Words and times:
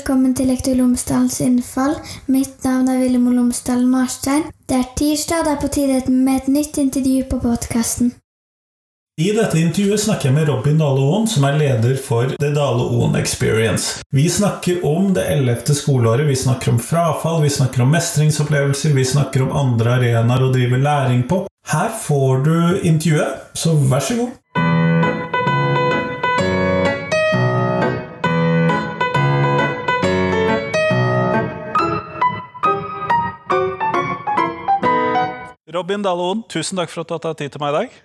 velkommen 0.00 0.32
til 0.32 0.48
Lektor 0.48 0.78
Lomsdalens 0.78 1.42
innfall. 1.44 1.92
Mitt 2.32 2.62
navn 2.64 2.88
er 2.88 3.02
Villemor 3.02 3.34
Lomsdalen 3.36 3.88
Marstein. 3.90 4.46
Det 4.64 4.78
er 4.78 4.86
tirsdag, 4.96 5.44
det 5.44 5.52
er 5.52 5.60
på 5.60 5.68
tide 5.74 5.98
med 6.08 6.38
et 6.38 6.48
nytt 6.48 6.78
intervju 6.80 7.26
på 7.28 7.40
podkasten. 7.42 8.14
I 9.20 9.28
dette 9.36 9.60
intervjuet 9.60 10.00
snakker 10.00 10.30
jeg 10.30 10.36
med 10.38 10.48
Robin 10.48 10.80
Dale 10.80 11.04
Oen, 11.04 11.28
som 11.28 11.44
er 11.44 11.58
leder 11.60 11.98
for 12.00 12.32
The 12.40 12.48
Dale 12.56 12.86
Oen 12.96 13.18
Experience. 13.20 14.00
Vi 14.08 14.24
snakker 14.32 14.80
om 14.88 15.12
det 15.12 15.26
ellevte 15.34 15.76
skoleåret, 15.76 16.24
vi 16.30 16.38
snakker 16.46 16.72
om 16.72 16.80
frafall, 16.80 17.42
vi 17.44 17.52
snakker 17.52 17.84
om 17.84 17.92
mestringsopplevelser, 17.92 18.96
vi 18.96 19.04
snakker 19.04 19.44
om 19.44 19.52
andre 19.66 19.98
arenaer 19.98 20.48
å 20.48 20.52
drive 20.54 20.80
læring 20.80 21.26
på. 21.28 21.44
Her 21.74 21.92
får 22.06 22.44
du 22.48 22.56
intervjuet, 22.80 23.50
så 23.52 23.76
vær 23.76 24.08
så 24.08 24.22
god. 24.22 24.69
Robin 35.80 36.02
Dalon, 36.04 36.42
tusen 36.52 36.76
takk 36.76 36.90
for 36.92 37.06
at 37.06 37.08
du 37.08 37.14
har 37.16 37.20
tatt 37.24 37.38
tid 37.40 37.54
til 37.54 37.62
meg 37.62 37.72
i 37.72 37.78
dag. 37.78 37.98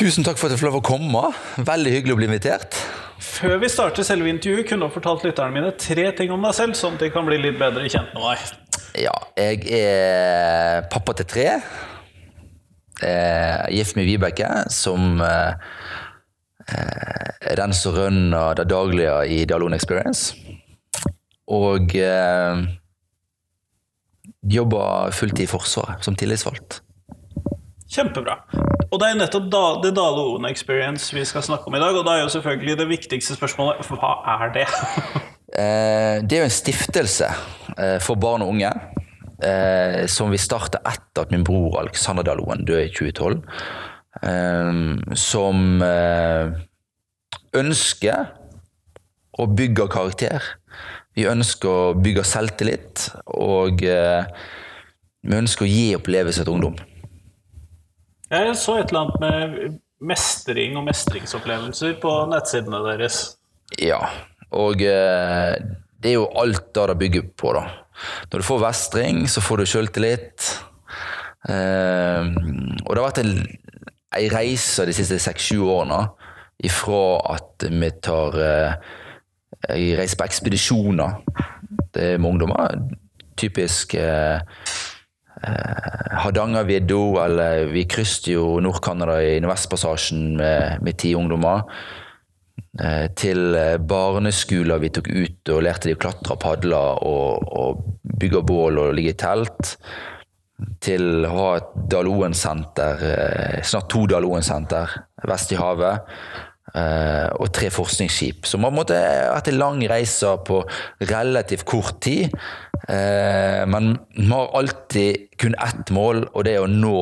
Tusen 0.00 0.24
takk 0.24 0.38
for 0.40 0.48
at 0.48 0.54
jeg 0.54 0.62
fikk 0.62 0.70
lov 0.70 0.78
å 0.78 0.86
komme. 0.86 1.22
Veldig 1.60 1.90
hyggelig 1.92 2.14
å 2.14 2.18
bli 2.22 2.28
invitert. 2.30 2.76
Før 3.22 3.58
vi 3.60 3.68
starter 3.68 4.06
selve 4.06 4.30
intervjuet, 4.32 4.64
kunne 4.70 4.88
du 4.88 4.94
fortalt 4.94 5.26
lytterne 5.26 5.52
mine 5.52 5.72
tre 5.76 6.06
ting 6.16 6.32
om 6.32 6.42
deg 6.46 6.54
selv, 6.56 6.76
sånn 6.78 6.96
at 6.96 7.02
de 7.04 7.10
kan 7.12 7.26
bli 7.26 7.36
litt 7.42 7.58
bedre 7.60 7.84
kjent 7.92 8.14
med 8.16 8.24
deg. 8.24 8.54
Ja, 9.02 9.12
jeg 9.36 9.66
er 9.76 10.86
pappa 10.92 11.12
til 11.18 11.28
tre. 11.28 11.48
Jeg 13.02 13.10
er 13.10 13.68
gift 13.74 13.98
med 13.98 14.08
Vibeke, 14.08 14.48
som 14.72 15.20
eh, 15.26 15.76
er 16.72 17.60
den 17.60 17.74
som 17.76 17.96
rønner 17.98 18.56
det 18.56 18.70
daglige 18.72 19.18
i 19.36 19.42
Dalon 19.50 19.76
Experience. 19.76 20.32
Og 21.52 21.92
eh, 21.98 22.64
jobber 24.56 25.12
fulltid 25.12 25.44
i 25.44 25.52
Forsvaret 25.52 26.08
som 26.08 26.16
tillitsvalgt. 26.16 26.80
Kjempebra. 27.92 28.38
Og 28.92 29.00
det 29.00 29.08
er 29.08 29.18
nettopp 29.20 29.48
da, 29.52 29.62
det 29.82 29.92
Dale 29.96 30.24
Oen 30.34 30.46
Experience 30.48 31.14
vi 31.16 31.24
skal 31.28 31.44
snakke 31.44 31.68
om 31.68 31.76
i 31.76 31.80
dag. 31.80 31.96
Og 31.96 32.06
da 32.06 32.16
er 32.16 32.24
jo 32.24 32.32
selvfølgelig 32.32 32.76
det 32.80 32.88
viktigste 32.90 33.36
spørsmålet 33.36 33.88
hva 33.88 34.12
er 34.38 34.52
det? 34.54 34.66
eh, 35.60 36.16
det 36.24 36.36
er 36.36 36.42
jo 36.42 36.48
en 36.48 36.54
stiftelse 36.56 37.28
eh, 37.76 37.98
for 38.04 38.20
barn 38.20 38.44
og 38.44 38.52
unge. 38.54 38.72
Eh, 39.42 40.04
som 40.12 40.30
vi 40.30 40.38
starta 40.38 40.78
etter 40.86 41.24
at 41.24 41.32
min 41.34 41.44
bror 41.44 41.80
Alexander 41.80 42.24
Daloen 42.26 42.64
døde 42.68 42.86
i 42.86 42.92
2012. 42.92 43.40
Eh, 44.28 44.84
som 45.18 45.84
ønsker 47.62 48.30
å 49.32 49.48
bygge 49.48 49.88
karakter. 49.92 50.52
Vi 51.16 51.28
ønsker 51.28 51.68
å 51.68 51.92
bygge 51.96 52.24
selvtillit, 52.24 53.10
og 53.36 53.82
vi 53.84 55.36
ønsker 55.36 55.66
å 55.66 55.68
gi 55.68 55.90
opplevelser 55.96 56.48
til 56.48 56.56
ungdom. 56.56 56.78
Jeg 58.32 58.56
så 58.56 58.78
et 58.80 58.92
eller 58.92 59.02
annet 59.02 59.20
med 59.22 59.78
mestring 60.12 60.76
og 60.80 60.86
mestringsopplevelser 60.88 61.98
på 62.02 62.12
nettsidene 62.32 62.80
deres. 62.86 63.22
Ja, 63.80 64.00
og 64.56 64.82
eh, 64.84 65.54
det 66.02 66.12
er 66.12 66.18
jo 66.18 66.30
alt 66.40 66.72
det 66.74 66.88
det 66.90 66.98
bygger 67.04 67.28
på, 67.38 67.52
da. 67.56 67.66
Når 68.32 68.42
du 68.42 68.46
får 68.46 68.62
vestring, 68.64 69.22
så 69.28 69.44
får 69.44 69.60
du 69.60 69.68
sjøltillit. 69.68 70.48
Eh, 71.48 72.32
og 72.86 72.90
det 72.90 72.98
har 72.98 73.06
vært 73.06 73.22
en, 73.22 73.36
ei 74.16 74.26
reise 74.32 74.88
de 74.88 74.96
siste 74.96 75.20
seks-sju 75.22 75.62
årene 75.62 76.02
ifra 76.62 77.04
at 77.34 77.64
vi 77.68 77.88
tar 78.04 78.36
eh, 78.38 78.74
Jeg 79.72 79.96
reiser 79.98 80.18
på 80.18 80.26
ekspedisjoner 80.26 81.20
det 81.94 82.02
er 82.12 82.18
med 82.18 82.30
ungdommer. 82.30 82.78
Typisk 83.36 83.94
eh, 83.94 84.34
eh, 84.34 84.40
Hardangervidda, 85.42 87.00
eller 87.24 87.66
vi 87.72 87.86
krysset 87.90 88.30
jo 88.34 88.60
Nord-Canada 88.62 89.18
i 89.24 89.40
Nordvestpassasjen 89.42 90.36
med, 90.38 90.82
med 90.86 90.98
ti 91.02 91.14
ungdommer. 91.18 91.64
Eh, 92.80 93.08
til 93.18 93.56
barneskoler 93.84 94.80
vi 94.80 94.92
tok 94.94 95.10
ut 95.10 95.50
og 95.52 95.64
lærte 95.66 95.90
de 95.90 95.96
å 95.96 96.00
klatre, 96.00 96.38
padle 96.40 96.78
og, 97.04 97.50
og 97.52 97.82
bygge 98.22 98.42
bål 98.48 98.80
og 98.84 98.94
ligge 98.96 99.16
i 99.16 99.18
telt. 99.18 99.74
Til 100.82 101.26
å 101.26 101.32
ha 101.34 101.50
et 101.58 101.74
Daloen-senter, 101.90 103.04
eh, 103.08 103.58
snart 103.66 103.90
to 103.90 104.06
Daloen-senter 104.10 104.94
vest 105.28 105.52
i 105.52 105.58
havet. 105.58 106.06
Uh, 106.72 107.28
og 107.42 107.50
tre 107.52 107.68
forskningsskip. 107.74 108.46
Så 108.46 108.56
man 108.62 108.72
måtte 108.72 108.96
etter 108.96 109.52
lang 109.52 109.80
reise 109.90 110.30
på 110.46 110.60
relativt 111.10 111.66
kort 111.68 111.98
tid. 112.06 112.30
Uh, 112.86 113.66
men 113.68 113.96
vi 114.14 114.28
har 114.30 114.54
alltid 114.56 115.26
kun 115.42 115.58
ett 115.58 115.90
mål, 115.92 116.28
og 116.32 116.46
det 116.46 116.56
er 116.56 116.64
å 116.64 116.70
nå 116.70 116.98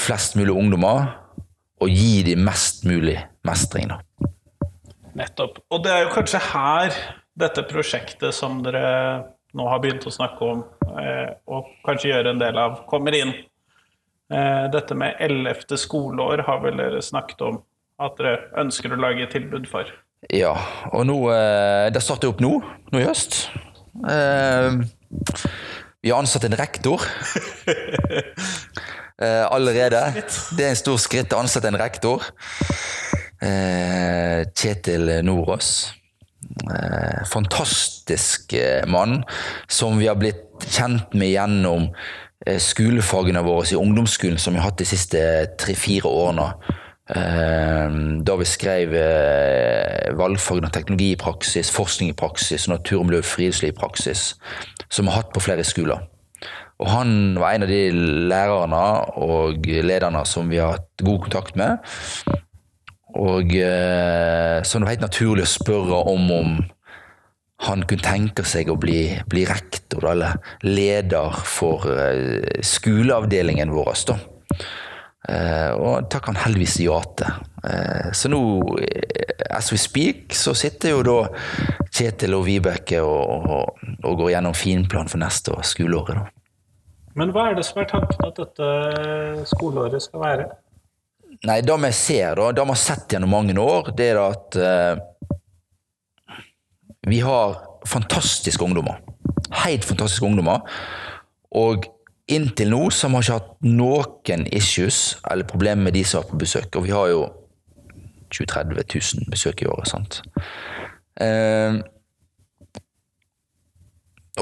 flest 0.00 0.32
mulig 0.34 0.50
ungdommer. 0.56 1.04
Og 1.84 1.92
gi 1.92 2.24
dem 2.26 2.40
mest 2.48 2.86
mulig 2.88 3.18
mestring. 3.46 3.92
Da. 3.92 4.30
Nettopp. 5.20 5.60
Og 5.70 5.84
det 5.84 5.92
er 5.92 6.06
jo 6.06 6.14
kanskje 6.16 6.40
her 6.48 6.96
dette 7.38 7.62
prosjektet 7.68 8.34
som 8.34 8.62
dere 8.64 8.88
nå 9.54 9.68
har 9.70 9.82
begynt 9.84 10.08
å 10.08 10.14
snakke 10.14 10.48
om, 10.48 10.64
og 11.46 11.68
kanskje 11.86 12.10
gjøre 12.10 12.32
en 12.32 12.40
del 12.42 12.58
av, 12.58 12.80
kommer 12.90 13.14
inn. 13.14 13.34
Dette 14.28 14.96
med 14.96 15.18
ellevte 15.20 15.76
skoleår 15.76 16.44
har 16.46 16.62
vel 16.64 16.78
dere 16.80 17.02
snakket 17.04 17.42
om 17.44 17.58
at 18.02 18.16
dere 18.18 18.48
ønsker 18.62 18.94
å 18.94 18.98
lage 18.98 19.26
et 19.26 19.34
tilbud 19.36 19.68
for? 19.70 19.90
Ja, 20.32 20.54
og 20.96 21.04
nå 21.04 21.18
Det 21.92 22.00
starter 22.00 22.32
opp 22.32 22.40
nå, 22.40 22.56
nå 22.92 23.02
i 23.02 23.04
høst. 23.04 23.50
Vi 26.00 26.10
har 26.10 26.18
ansatt 26.18 26.44
en 26.48 26.56
rektor. 26.56 27.04
Allerede. 29.54 30.00
Det 30.56 30.64
er 30.64 30.72
en 30.72 30.80
stor 30.80 30.98
skritt 31.00 31.36
å 31.36 31.42
ansette 31.44 31.68
en 31.70 31.78
rektor. 31.80 32.24
Kjetil 33.44 35.12
Nordås. 35.24 35.92
Fantastisk 37.30 38.56
mann 38.88 39.22
som 39.68 40.00
vi 40.00 40.08
har 40.08 40.18
blitt 40.20 40.64
kjent 40.70 41.14
med 41.16 41.32
gjennom 41.34 41.88
skolefagene 42.60 43.42
våre 43.44 43.66
i 43.72 43.78
ungdomsskolen 43.78 44.38
som 44.38 44.54
vi 44.54 44.60
har 44.60 44.70
hatt 44.70 44.80
de 44.80 44.88
siste 44.88 45.20
tre-fire 45.60 46.08
årene. 46.10 46.48
Da 48.24 48.36
vi 48.40 48.46
skrev 48.48 48.94
valgfagene 50.16 50.70
teknologi 50.72 51.10
i 51.12 51.20
praksis, 51.20 51.72
forskning 51.72 52.12
i 52.12 52.16
praksis 52.16 52.64
og 52.68 52.78
natur, 52.78 53.02
miljø 53.04 53.20
og 53.20 53.28
friluftsliv 53.28 53.74
i 53.74 53.76
praksis, 53.76 54.34
som 54.88 55.04
vi 55.04 55.12
har 55.12 55.22
hatt 55.22 55.34
på 55.34 55.42
flere 55.44 55.64
skoler. 55.68 56.04
Og 56.80 56.88
han 56.90 57.36
var 57.40 57.54
en 57.54 57.66
av 57.66 57.70
de 57.70 57.82
lærerne 58.30 58.84
og 59.24 59.68
lederne 59.68 60.24
som 60.28 60.48
vi 60.50 60.60
har 60.60 60.78
hatt 60.78 61.04
god 61.04 61.20
kontakt 61.26 61.56
med. 61.60 61.76
Og 63.14 63.52
så 63.52 64.78
det 64.78 64.82
var 64.82 64.90
helt 64.90 65.04
naturlig 65.04 65.44
å 65.46 65.54
spørre 65.54 66.00
om 66.10 66.32
om 66.34 66.56
han 67.62 67.84
kunne 67.86 68.02
tenke 68.02 68.44
seg 68.46 68.70
å 68.70 68.78
bli, 68.80 69.14
bli 69.30 69.44
rektor 69.46 70.08
eller 70.10 70.38
leder 70.66 71.36
for 71.46 71.86
uh, 71.86 72.42
skoleavdelingen 72.66 73.72
vår. 73.74 73.92
Da. 74.10 74.18
Uh, 75.24 75.70
og 75.78 76.08
takk 76.12 76.28
han 76.32 76.40
heldigvis 76.42 76.80
ja 76.84 76.98
til. 77.16 77.38
Uh, 77.64 78.10
så 78.12 78.28
nå, 78.32 78.40
as 79.54 79.70
we 79.72 79.78
speak, 79.80 80.34
så 80.36 80.52
sitter 80.58 80.96
jo 80.96 81.04
da 81.06 81.18
Kjetil 81.94 82.36
og 82.36 82.44
Vibeke 82.48 83.00
og, 83.06 83.46
og, 83.46 83.86
og 84.02 84.18
går 84.20 84.34
gjennom 84.34 84.58
finplan 84.58 85.08
for 85.08 85.22
neste 85.22 85.54
år, 85.54 85.62
skoleåret. 85.64 86.18
Da. 86.18 86.26
Men 87.14 87.30
hva 87.30 87.48
er 87.52 87.56
det 87.56 87.64
som 87.68 87.78
er 87.80 87.88
tanken 87.88 88.26
at 88.26 88.42
dette 88.42 89.46
skoleåret 89.46 90.02
skal 90.02 90.24
være? 90.24 90.50
Nei, 91.44 91.60
Det 91.62 91.74
vi 91.78 91.90
ser, 91.94 92.34
da, 92.38 92.50
det 92.56 92.62
vi 92.66 92.74
har 92.74 92.80
sett 92.80 93.14
gjennom 93.14 93.30
mange 93.30 93.54
år, 93.60 93.92
det 93.96 94.10
er 94.10 94.20
at 94.22 94.58
vi 97.06 97.20
har 97.20 97.58
fantastiske 97.86 98.64
ungdommer. 98.64 99.00
Helt 99.64 99.84
fantastiske 99.84 100.26
ungdommer. 100.26 100.64
Og 101.54 101.84
inntil 102.28 102.70
nå 102.72 102.88
så 102.90 103.08
har 103.08 103.14
vi 103.14 103.24
ikke 103.24 103.38
hatt 103.38 103.56
noen 103.68 104.46
issues 104.52 105.00
eller 105.30 105.48
problemer 105.48 105.88
med 105.88 105.98
de 105.98 106.04
som 106.08 106.22
er 106.22 106.30
på 106.30 106.40
besøk. 106.40 106.76
Og 106.76 106.86
vi 106.86 106.94
har 106.94 107.10
jo 107.12 107.24
20 108.34 108.46
30 108.46 108.84
000 109.20 109.30
besøk 109.30 109.62
i 109.62 109.66
året. 109.66 109.88
sant? 109.88 110.22
Eh, 111.20 111.80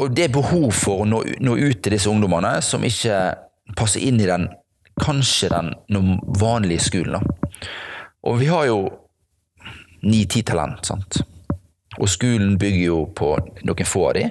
og 0.00 0.14
det 0.16 0.24
er 0.24 0.32
behov 0.32 0.70
for 0.72 1.02
å 1.02 1.08
nå, 1.08 1.20
nå, 1.44 1.56
ut 1.58 1.82
til 1.84 1.92
disse 1.92 2.08
ungdommene 2.08 2.54
som 2.64 2.84
ikke 2.84 3.18
passer 3.76 4.00
inn 4.06 4.20
i 4.22 4.28
den 4.28 4.48
kanskje 5.02 5.50
den 5.52 6.16
vanlige 6.38 6.86
skolen. 6.86 7.18
Da. 7.18 7.68
Og 8.28 8.38
vi 8.40 8.48
har 8.48 8.66
jo 8.70 8.78
ni-ti 10.06 10.42
talent. 10.46 10.86
sant? 10.86 11.20
Og 12.00 12.08
skolen 12.08 12.56
bygger 12.60 12.84
jo 12.86 12.98
på 13.16 13.34
noen 13.66 13.88
få 13.88 14.08
av 14.08 14.16
de. 14.16 14.26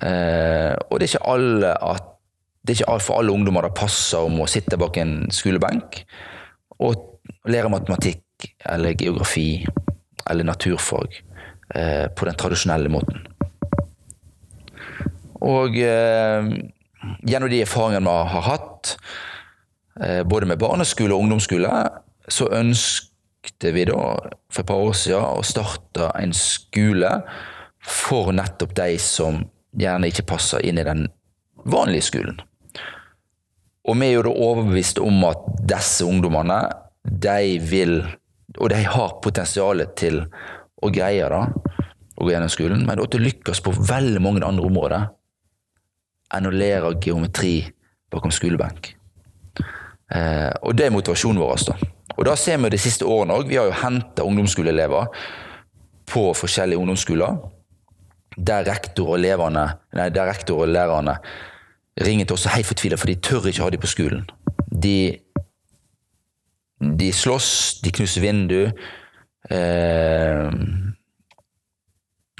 Eh, 0.00 0.72
og 0.88 0.98
det 0.98 1.06
er 1.06 1.12
ikke 1.12 1.32
alle 1.34 1.72
at 1.76 2.10
det 2.64 2.72
er 2.72 2.80
ikke 2.80 3.00
for 3.04 3.20
alle 3.20 3.32
ungdommer 3.34 3.66
det 3.66 3.76
passer 3.76 4.24
om 4.24 4.38
å 4.40 4.48
sitte 4.48 4.78
bak 4.80 4.96
en 4.96 5.26
skolebenk 5.34 5.98
og 6.80 7.20
lære 7.52 7.68
matematikk 7.68 8.46
eller 8.72 8.96
geografi 8.96 9.66
eller 10.30 10.48
naturfag 10.48 11.18
eh, 11.74 12.06
på 12.08 12.24
den 12.24 12.38
tradisjonelle 12.40 12.88
måten. 12.88 13.20
Og 15.44 15.76
eh, 15.76 16.48
gjennom 17.28 17.52
de 17.52 17.60
erfaringene 17.60 18.08
vi 18.08 18.32
har 18.32 18.46
hatt, 18.48 18.94
eh, 20.00 20.22
både 20.24 20.48
med 20.48 20.60
barneskole 20.62 21.12
og 21.12 21.26
ungdomsskole, 21.26 21.72
så 22.28 22.48
ønskte 23.44 23.72
vi 23.76 23.84
da 23.84 23.98
for 24.48 24.62
et 24.62 24.66
par 24.66 24.80
år 24.80 24.94
siden 24.96 25.20
å 25.20 25.42
starte 25.44 26.08
en 26.16 26.32
skole 26.32 27.10
for 27.84 28.32
nettopp 28.32 28.72
de 28.76 28.96
som 28.98 29.42
gjerne 29.76 30.08
ikke 30.08 30.24
passer 30.32 30.64
inn 30.64 30.78
i 30.80 30.86
den 30.86 31.06
vanlige 31.64 32.08
skolen. 32.08 32.40
Og 33.84 33.98
vi 34.00 34.06
er 34.06 34.14
jo 34.16 34.24
da 34.24 34.32
overbevist 34.32 34.98
om 35.02 35.24
at 35.28 35.44
disse 35.60 36.04
ungdommene, 36.04 36.62
de 37.04 37.58
vil 37.60 38.04
Og 38.54 38.70
de 38.70 38.84
har 38.86 39.16
potensialet 39.18 39.96
til 39.98 40.20
å 40.78 40.88
greie 40.94 41.26
det, 41.26 41.40
å 42.14 42.22
gå 42.22 42.30
gjennom 42.30 42.52
skolen, 42.52 42.84
men 42.86 43.00
også 43.02 43.16
til 43.16 43.20
å 43.20 43.24
lykkes 43.24 43.60
på 43.66 43.72
veldig 43.74 44.20
mange 44.22 44.44
andre 44.46 44.68
områder 44.68 45.08
enn 46.36 46.46
å 46.46 46.52
lære 46.54 46.92
geometri 47.02 47.64
bakom 48.14 48.30
skolebenk. 48.30 48.92
Eh, 50.06 50.52
og 50.62 50.76
det 50.78 50.86
er 50.86 50.94
motivasjonen 50.94 51.42
vår. 51.42 51.66
da. 51.66 51.90
Og 52.16 52.26
da 52.28 52.36
ser 52.38 52.60
vi 52.62 52.70
de 52.70 52.80
siste 52.80 53.06
årene 53.06 53.34
òg. 53.34 53.48
Vi 53.50 53.58
har 53.58 53.68
jo 53.68 53.80
henta 53.80 54.26
ungdomsskoleelever 54.26 55.10
på 56.10 56.28
forskjellige 56.36 56.78
ungdomsskoler. 56.78 57.40
Der 58.36 58.66
rektor 58.66 59.14
og, 59.14 59.18
eleverne, 59.18 59.66
nei, 59.94 60.08
der 60.14 60.30
rektor 60.30 60.64
og 60.64 60.72
lærerne 60.72 61.18
ringer 62.02 62.26
til 62.26 62.34
oss 62.34 62.48
helt 62.50 62.66
fortvila, 62.66 62.98
for 62.98 63.10
de 63.10 63.20
tør 63.22 63.46
ikke 63.46 63.62
ha 63.62 63.70
dem 63.70 63.82
på 63.82 63.90
skolen. 63.90 64.24
De, 64.70 64.96
de 66.98 67.12
slåss, 67.14 67.80
de 67.84 67.92
knuser 67.94 68.24
vindu. 68.24 68.64
Eh, 69.50 70.50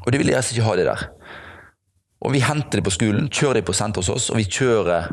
og 0.05 0.13
de 0.13 0.21
vil 0.21 0.33
gjerne 0.33 0.51
ikke 0.55 0.67
ha 0.67 0.77
det 0.79 0.89
der. 0.91 1.07
Og 2.25 2.33
vi 2.33 2.41
henter 2.41 2.81
dem 2.81 2.87
på 2.87 2.95
skolen, 2.95 3.29
kjører 3.29 3.61
dem 3.61 3.69
på 3.69 3.77
senter 3.77 4.01
hos 4.01 4.13
oss, 4.13 4.31
og 4.33 4.41
vi 4.41 4.47
kjører 4.49 5.11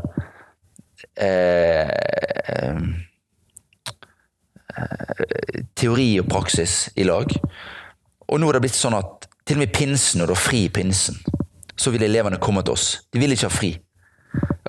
eh, 1.19 1.91
eh, 1.91 2.77
teori 5.75 6.13
og 6.21 6.29
praksis 6.31 6.89
i 6.95 7.05
lag. 7.07 7.31
Og 8.31 8.39
nå 8.39 8.49
er 8.49 8.57
det 8.57 8.65
blitt 8.65 8.77
sånn 8.77 8.97
at 8.97 9.27
til 9.47 9.57
og 9.57 9.65
med 9.65 9.73
pinsen, 9.75 10.21
når 10.21 10.31
det 10.31 10.35
er 10.37 10.43
fri 10.45 10.65
i 10.67 10.73
pinsen, 10.73 11.17
så 11.75 11.91
vil 11.91 12.05
elevene 12.05 12.39
komme 12.41 12.61
til 12.63 12.75
oss. 12.75 13.01
De 13.11 13.19
vil 13.19 13.33
ikke 13.33 13.49
ha 13.49 13.53
fri. 13.53 13.71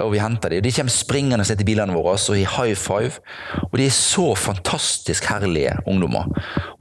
Og 0.03 0.15
vi 0.15 0.23
henter 0.23 0.51
dem. 0.51 0.65
De 0.65 0.73
kommer 0.75 0.95
springende 0.95 1.45
etter 1.45 1.67
bilene 1.69 1.95
våre 1.95 2.17
og 2.17 2.39
i 2.39 2.47
high 2.49 2.75
five. 2.79 3.21
Og 3.69 3.77
de 3.79 3.87
er 3.87 3.95
så 3.95 4.33
fantastisk 4.35 5.29
herlige 5.31 5.77
ungdommer. 5.87 6.31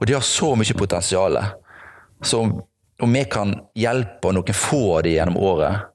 Og 0.00 0.06
de 0.08 0.16
har 0.16 0.24
så 0.26 0.54
mye 0.58 0.78
potensial. 0.78 1.38
Så 2.24 2.40
om 3.02 3.14
vi 3.14 3.24
kan 3.30 3.54
hjelpe 3.78 4.32
noen 4.32 4.56
få 4.56 4.82
av 4.96 5.04
dem 5.06 5.16
gjennom 5.18 5.38
året 5.42 5.90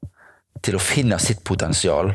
til 0.64 0.78
å 0.78 0.84
finne 0.84 1.20
sitt 1.22 1.44
potensial, 1.48 2.14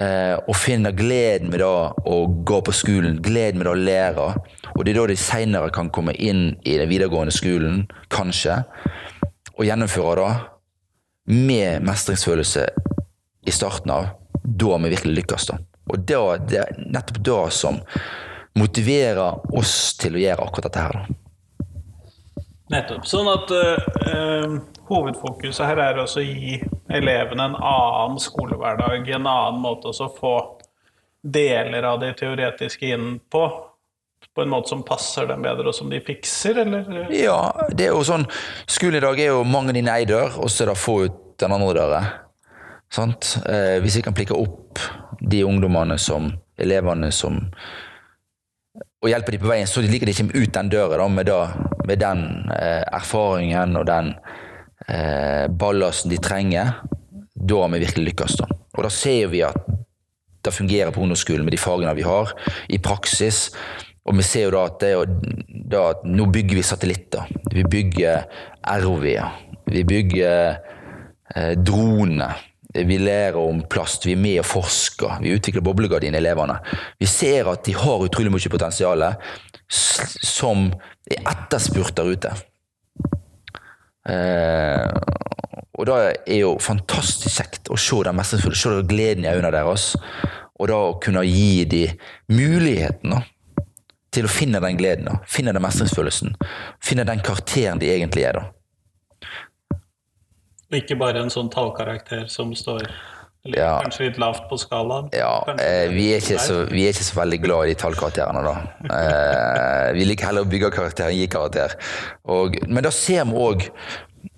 og 0.00 0.54
finner 0.56 0.94
gleden 0.96 1.50
med 1.52 1.60
det 1.60 1.66
å 1.68 2.14
gå 2.48 2.60
på 2.64 2.72
skolen, 2.72 3.18
gleden 3.20 3.60
med 3.60 3.66
det 3.68 3.74
å 3.74 3.80
lære, 3.80 4.28
og 4.72 4.84
det 4.86 4.94
er 4.94 4.96
da 4.96 5.08
de 5.10 5.16
senere 5.20 5.72
kan 5.74 5.90
komme 5.92 6.14
inn 6.16 6.54
i 6.64 6.78
den 6.80 6.88
videregående 6.88 7.34
skolen, 7.36 7.82
kanskje, 8.08 8.62
og 9.58 9.66
gjennomføre 9.68 10.24
det 10.24 11.34
med 11.36 11.84
mestringsfølelse 11.84 12.64
i 13.46 13.52
starten 13.52 13.92
av, 13.92 14.08
da 14.42 14.78
vi 14.80 14.94
virkelig 14.94 15.20
lykkes. 15.20 15.50
da. 15.52 15.58
Og 15.90 16.04
da, 16.08 16.22
det 16.38 16.62
er 16.62 16.80
nettopp 16.80 17.20
det 17.26 17.40
som 17.54 17.80
motiverer 18.58 19.56
oss 19.56 19.74
til 20.00 20.16
å 20.16 20.22
gjøre 20.22 20.46
akkurat 20.46 20.70
dette 20.70 20.86
her. 20.86 20.98
da. 20.98 21.18
Nettopp. 22.70 23.06
Sånn 23.10 23.26
at 23.30 23.50
eh, 23.50 24.52
hovedfokuset 24.90 25.66
her 25.66 25.80
er 25.84 26.00
også 26.02 26.22
å 26.22 26.26
gi 26.26 26.58
elevene 26.90 27.50
en 27.50 27.56
annen 27.56 28.20
skolehverdag, 28.20 29.08
en 29.08 29.28
annen 29.30 29.60
måte 29.62 29.90
også 29.92 30.08
å 30.08 30.14
få 30.16 30.36
deler 31.22 31.86
av 31.86 32.00
det 32.02 32.16
teoretiske 32.20 32.94
inn 32.94 33.18
på. 33.30 33.44
På 34.34 34.44
en 34.44 34.50
måte 34.52 34.70
som 34.70 34.84
passer 34.86 35.26
dem 35.26 35.42
bedre, 35.42 35.70
og 35.70 35.74
som 35.74 35.90
de 35.90 35.98
fikser, 36.04 36.60
eller? 36.62 36.86
Ja, 37.14 37.40
det 37.72 37.88
er 37.88 37.94
jo 37.96 38.04
sånn 38.06 38.26
Skolen 38.68 39.00
i 39.00 39.02
dag 39.02 39.18
er 39.18 39.32
jo 39.32 39.46
mange 39.48 39.74
dine 39.74 39.94
ei 39.96 40.06
dør, 40.08 40.36
og 40.44 40.52
så 40.52 40.64
er 40.64 40.70
det 40.70 40.78
få 40.78 40.96
ut 41.06 41.20
den 41.40 41.54
andre 41.56 41.72
døra. 41.74 42.00
Sant? 42.92 43.36
Eh, 43.48 43.78
hvis 43.82 43.96
vi 43.98 44.04
kan 44.04 44.14
plikke 44.14 44.36
opp 44.36 44.82
de 45.20 45.44
ungdommene 45.46 45.96
som 45.98 46.28
elevene 46.60 47.10
som 47.14 47.40
og 49.00 49.08
hjelpe 49.08 49.32
dem 49.32 49.40
på 49.40 49.48
veien, 49.48 49.68
så 49.68 49.80
de 49.80 49.88
liker 49.88 50.10
de 50.10 50.14
kommer 50.18 50.36
ut 50.36 50.52
den 50.52 50.70
døra 50.72 50.98
da, 51.00 51.06
med, 51.08 51.28
da, 51.30 51.38
med 51.88 52.02
den 52.02 52.24
eh, 52.52 52.82
erfaringen 52.92 53.78
og 53.80 53.86
den 53.88 54.12
ballasten 55.60 56.10
de 56.10 56.18
trenger. 56.22 56.72
Da 57.34 57.62
har 57.62 57.70
vi 57.72 57.82
virkelig 57.84 58.10
lykkes. 58.10 58.38
Da. 58.40 58.48
Og 58.76 58.86
da 58.86 58.90
ser 58.92 59.30
vi 59.32 59.42
at 59.46 59.58
det 60.44 60.54
fungerer 60.56 60.92
på 60.92 61.02
ungdomsskolen 61.04 61.44
med 61.44 61.52
de 61.54 61.60
fagene 61.60 61.94
vi 61.98 62.06
har, 62.06 62.32
i 62.68 62.78
praksis. 62.80 63.50
Og 64.08 64.16
vi 64.16 64.24
ser 64.24 64.48
jo 64.48 64.54
da 64.54 64.64
at, 64.70 64.80
det, 64.80 65.64
da 65.70 65.82
at 65.92 66.06
nå 66.08 66.26
bygger 66.32 66.60
vi 66.60 66.66
satellitter. 66.66 67.28
Vi 67.52 67.64
bygger 67.68 68.24
ROV-er. 68.80 69.34
Vi 69.70 69.84
bygger 69.84 70.56
eh, 71.36 71.52
droner. 71.58 72.46
Vi 72.70 73.00
lærer 73.02 73.38
om 73.38 73.64
plast, 73.66 74.06
vi 74.06 74.14
er 74.14 74.20
med 74.22 74.36
og 74.38 74.46
forsker, 74.46 75.16
vi 75.24 75.32
utvikler 75.34 75.64
boblegardin-elevene. 75.66 76.54
Vi 77.02 77.08
ser 77.10 77.48
at 77.50 77.64
de 77.66 77.74
har 77.74 78.04
utrolig 78.04 78.30
mye 78.30 78.52
potensial 78.52 79.02
som 79.66 80.68
er 81.10 81.24
etterspurt 81.32 81.96
der 81.98 82.12
ute. 82.14 82.30
Eh, 84.10 84.86
og 85.80 85.86
da 85.88 85.98
er 86.10 86.42
jo 86.42 86.56
fantastisk 86.60 87.40
kjekt 87.40 87.70
å 87.72 87.78
se 87.80 88.02
den 88.04 88.18
mestringsfulle, 88.18 88.58
se 88.58 88.72
den 88.74 88.88
gleden 88.90 89.24
i 89.24 89.32
øynene 89.32 89.52
deres. 89.54 89.92
Og 90.60 90.68
da 90.68 90.78
å 90.90 90.96
kunne 91.00 91.22
gi 91.24 91.64
dem 91.70 92.00
muligheten 92.36 93.14
til 94.12 94.26
å 94.26 94.32
finne 94.32 94.60
den 94.60 94.76
gleden, 94.76 95.06
da, 95.08 95.20
finne 95.30 95.54
den 95.56 95.64
mestringsfølelsen. 95.64 96.34
Finne 96.84 97.06
den 97.08 97.22
karakteren 97.24 97.80
de 97.80 97.92
egentlig 97.94 98.26
er. 98.28 98.40
da. 98.40 99.78
Ikke 100.76 100.98
bare 100.98 101.22
en 101.24 101.32
sånn 101.32 101.50
tallkarakter 101.50 102.28
som 102.30 102.52
står 102.54 102.84
eller, 103.46 103.58
Ja. 103.58 103.80
kanskje 103.82 104.08
litt 104.08 104.18
lavt 104.18 104.48
på 104.50 104.58
skalaen? 104.60 105.08
Ja, 105.16 105.44
eh, 105.56 105.88
vi, 105.88 106.10
er 106.14 106.20
så, 106.20 106.64
vi 106.68 106.84
er 106.84 106.92
ikke 106.92 107.06
så 107.06 107.20
veldig 107.20 107.40
glad 107.42 107.64
i 107.64 107.72
de 107.72 107.80
tallkarakterene, 107.80 108.42
da. 108.44 108.54
Eh, 108.84 109.92
vi 109.96 110.04
liker 110.04 110.26
heller 110.26 110.44
å 110.44 110.50
bygge 110.50 110.70
karakter 110.74 111.08
enn 111.08 111.16
gi 111.16 111.26
karakter. 111.32 111.76
Og, 112.28 112.58
men 112.68 112.84
da 112.84 112.90
ser 112.90 113.24
vi 113.24 113.32
òg 113.32 113.68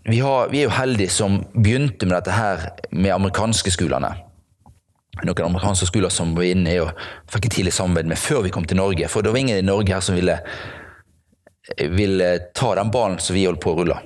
vi, 0.07 0.19
vi 0.51 0.61
er 0.61 0.67
jo 0.67 0.75
heldige 0.75 1.11
som 1.15 1.41
begynte 1.55 2.07
med 2.07 2.17
dette 2.17 2.35
her 2.35 2.69
med 2.91 3.15
amerikanske 3.15 3.71
skolene. 3.75 4.13
Noen 5.23 5.45
amerikanske 5.45 5.87
skoler 5.91 6.11
som 6.11 6.33
var 6.35 6.49
inne 6.49 6.73
i 6.73 6.81
og 6.83 6.91
fikk 7.31 7.47
et 7.47 7.57
tidlig 7.59 7.75
samarbeid 7.77 8.09
med 8.11 8.19
før 8.19 8.43
vi 8.47 8.53
kom 8.55 8.65
til 8.67 8.81
Norge. 8.81 9.11
For 9.13 9.23
det 9.23 9.35
var 9.35 9.43
ingen 9.43 9.61
i 9.61 9.67
Norge 9.67 9.95
her 9.95 10.03
som 10.03 10.17
ville, 10.19 10.39
ville 11.93 12.31
ta 12.57 12.73
den 12.79 12.91
ballen 12.95 13.21
som 13.23 13.37
vi 13.37 13.45
holdt 13.47 13.63
på 13.63 13.75
å 13.75 13.79
rulle. 13.83 13.99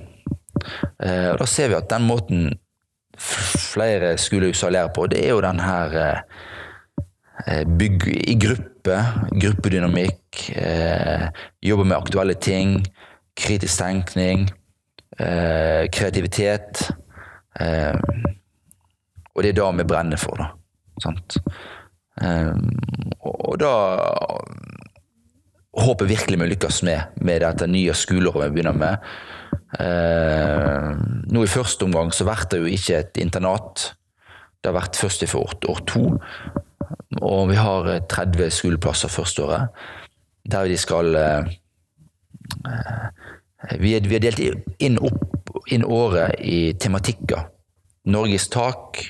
Eh, 1.01 1.29
og 1.31 1.39
da 1.41 1.47
ser 1.49 1.71
vi 1.71 1.77
at 1.79 1.89
den 1.89 2.05
måten 2.09 2.49
flere 3.17 4.17
skoler 4.17 4.53
salere 4.53 4.91
på, 4.93 5.07
det 5.11 5.23
er 5.25 5.33
jo 5.33 5.41
den 5.41 5.59
her 5.61 5.95
eh, 6.01 6.19
eh, 7.47 7.63
bygg 7.79 8.07
i 8.07 8.35
gruppe, 8.39 8.99
gruppedynamikk, 9.41 10.49
eh, 10.55 11.27
jobbe 11.65 11.87
med 11.87 11.97
aktuelle 11.97 12.33
ting, 12.33 12.79
kritisk 13.37 13.77
tenkning, 13.81 14.47
kreativitet. 15.17 16.91
Og 19.33 19.39
det 19.41 19.49
er 19.49 19.55
da 19.57 19.69
vi 19.73 19.85
brenner 19.89 20.19
for, 20.21 20.37
da. 20.37 20.51
Sant? 21.01 21.37
Og 23.25 23.55
da 23.61 23.71
håper 25.77 26.05
jeg 26.05 26.11
virkelig 26.13 26.39
vi 26.41 26.49
lykkes 26.51 26.83
med, 26.85 27.17
med 27.21 27.41
dette 27.41 27.69
nye 27.69 27.93
skoleåret 27.97 28.51
vi 28.51 28.59
begynner 28.59 28.77
med. 28.77 29.09
Eh, 29.75 30.91
nå 31.27 31.43
I 31.43 31.51
første 31.51 31.83
omgang 31.83 32.13
så 32.15 32.23
blir 32.27 32.45
det 32.51 32.59
jo 32.61 32.69
ikke 32.71 33.01
et 33.01 33.19
internat. 33.19 33.91
Det 34.61 34.71
har 34.71 34.77
vært 34.79 34.99
først 34.99 35.25
for 35.27 35.43
år, 35.43 35.57
år 35.69 35.81
to. 35.89 36.03
Og 37.21 37.49
vi 37.51 37.57
har 37.59 37.89
eh, 37.91 38.03
30 38.07 38.51
skoleplasser 38.53 39.11
første 39.11 39.43
året. 39.43 39.81
Der 40.47 40.69
de 40.71 40.77
skal 40.79 41.15
eh, 41.19 41.49
eh, 42.67 43.07
vi, 43.81 43.95
er, 43.97 44.07
vi 44.07 44.15
er 44.15 44.23
delt 44.23 44.39
inn, 44.79 44.99
opp, 45.03 45.51
inn 45.73 45.83
året 45.83 46.39
i 46.39 46.73
tematikker. 46.79 47.49
Norges 48.07 48.47
tak. 48.53 49.01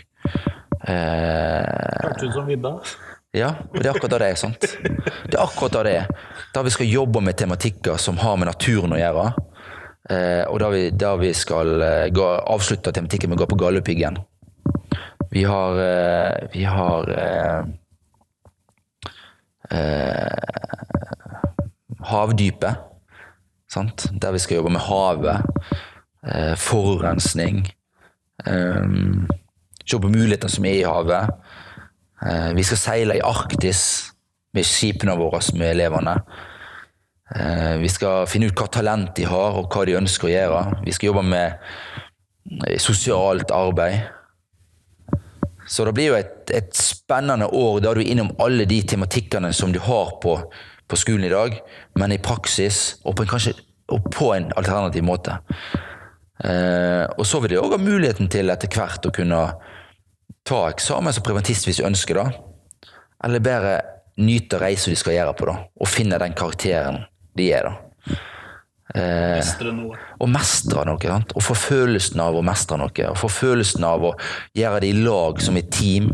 Eh, 0.87 2.01
Hørtes 2.01 2.31
ut 2.31 2.33
som 2.33 2.47
vidda. 2.49 2.73
ja, 3.37 3.51
og 3.69 3.77
det 3.77 3.85
er 3.85 3.93
akkurat 3.93 4.15
det 4.15 4.21
det 4.23 4.31
er. 4.31 4.39
sant? 4.41 4.65
Det 5.27 5.35
er 5.37 5.43
akkurat 5.43 5.77
det 5.77 5.83
det 5.85 5.95
er. 5.99 6.31
Da 6.55 6.63
vi 6.65 6.73
skal 6.73 6.89
jobbe 6.89 7.21
med 7.21 7.37
tematikker 7.37 8.01
som 8.01 8.17
har 8.23 8.39
med 8.41 8.49
naturen 8.49 8.95
å 8.97 8.99
gjøre. 9.01 9.27
Eh, 10.09 10.43
og 10.47 10.59
da 10.63 10.69
vi, 10.71 10.89
da 10.95 11.15
vi 11.19 11.33
skal 11.35 11.81
eh, 11.83 12.07
gå, 12.15 12.25
avslutte 12.47 12.93
tematikken 12.95 13.29
med 13.29 13.39
å 13.39 13.43
gå 13.43 13.49
på 13.51 13.59
Galdhøpiggen. 13.59 14.19
Vi 15.33 15.43
har 15.43 15.81
eh, 15.83 16.47
Vi 16.53 16.63
har 16.63 17.11
Havdypet. 22.07 22.85
Sant? 23.67 24.07
Der 24.15 24.31
vi 24.31 24.39
skal 24.39 24.61
jobbe 24.61 24.71
med 24.77 24.85
havet. 24.87 25.43
eh, 26.27 26.55
forurensning. 26.55 27.67
Eh, 28.45 28.85
se 29.85 29.99
på 29.99 30.09
mulighetene 30.09 30.51
som 30.51 30.65
er 30.65 30.79
i 30.79 30.87
havet. 30.87 31.29
Eh, 32.25 32.53
vi 32.55 32.63
skal 32.63 32.77
seile 32.77 33.17
i 33.17 33.23
Arktis 33.23 34.13
med 34.53 34.65
skipene 34.65 35.15
våre, 35.19 35.41
med 35.53 35.71
elevene. 35.75 36.17
Eh, 37.35 37.77
vi 37.77 37.89
skal 37.91 38.27
finne 38.31 38.47
ut 38.47 38.55
hva 38.55 38.69
talent 38.71 39.11
de 39.17 39.25
har, 39.27 39.57
og 39.59 39.67
hva 39.73 39.83
de 39.87 39.97
ønsker 39.99 40.29
å 40.29 40.31
gjøre. 40.31 40.61
Vi 40.85 40.93
skal 40.95 41.09
jobbe 41.11 41.25
med 41.27 41.57
eh, 42.67 42.77
sosialt 42.79 43.51
arbeid. 43.51 44.13
Så 45.67 45.83
det 45.83 45.93
blir 45.97 46.13
jo 46.13 46.15
et, 46.15 46.47
et 46.55 46.71
spennende 46.79 47.49
år 47.51 47.81
da 47.83 47.91
du 47.91 47.99
er 47.99 48.13
innom 48.13 48.31
alle 48.39 48.63
de 48.69 48.79
tematikkene 48.87 49.51
som 49.55 49.73
du 49.75 49.81
har 49.83 50.13
på, 50.23 50.37
på 50.87 50.99
skolen 50.99 51.27
i 51.27 51.33
dag, 51.33 51.57
men 51.99 52.15
i 52.15 52.21
praksis, 52.23 53.01
og 53.03 53.17
på 53.17 53.25
en, 53.25 53.31
kanskje, 53.33 53.57
og 53.91 54.07
på 54.13 54.31
en 54.37 54.47
alternativ 54.55 55.03
måte. 55.03 55.35
Eh, 56.39 57.03
og 57.17 57.27
så 57.27 57.41
vil 57.43 57.57
de 57.57 57.59
òg 57.59 57.75
ha 57.75 57.81
muligheten 57.81 58.31
til 58.31 58.53
etter 58.53 58.71
hvert 58.71 59.09
å 59.09 59.11
kunne 59.11 59.41
ta 60.47 60.61
eksamen 60.69 61.11
som 61.11 61.25
privatist 61.27 61.67
hvis 61.67 61.81
du 61.81 61.87
ønsker 61.89 62.21
det. 62.21 62.27
Eller 63.27 63.43
bare 63.43 63.75
nyte 64.23 64.61
reisen 64.61 64.95
de 64.95 64.99
skal 65.01 65.17
gjøre 65.17 65.35
på, 65.35 65.51
da, 65.51 65.59
og 65.67 65.91
finne 65.91 66.23
den 66.23 66.37
karakteren 66.37 67.03
de 67.37 67.51
er. 67.53 67.69
da. 67.69 68.17
Eh, 68.95 69.35
Mestre 69.37 69.73
noe. 69.75 69.97
å 70.19 70.27
mestre 70.31 70.85
noe. 70.87 71.01
Sant? 71.03 71.33
Å 71.35 71.43
få 71.43 71.57
følelsen 71.59 72.21
av 72.23 72.37
å 72.39 72.43
mestre 72.45 72.79
noe. 72.79 73.09
Å 73.11 73.17
få 73.19 73.29
følelsen 73.29 73.83
av 73.87 74.05
å 74.09 74.13
gjøre 74.57 74.81
det 74.83 74.91
i 74.93 74.97
lag 75.03 75.41
som 75.43 75.57
et 75.59 75.69
team. 75.71 76.09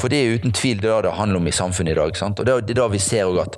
For 0.00 0.12
det 0.12 0.20
er 0.20 0.38
uten 0.38 0.52
tvil 0.54 0.82
det 0.82 0.92
det 1.06 1.14
handler 1.16 1.40
om 1.40 1.48
i 1.48 1.54
samfunnet 1.54 1.94
i 1.94 1.98
dag. 1.98 2.16
Sant? 2.18 2.40
Og 2.40 2.46
det 2.46 2.58
er 2.58 2.80
da 2.82 2.88
vi 2.92 3.00
ser 3.02 3.24
også 3.30 3.46
at 3.46 3.56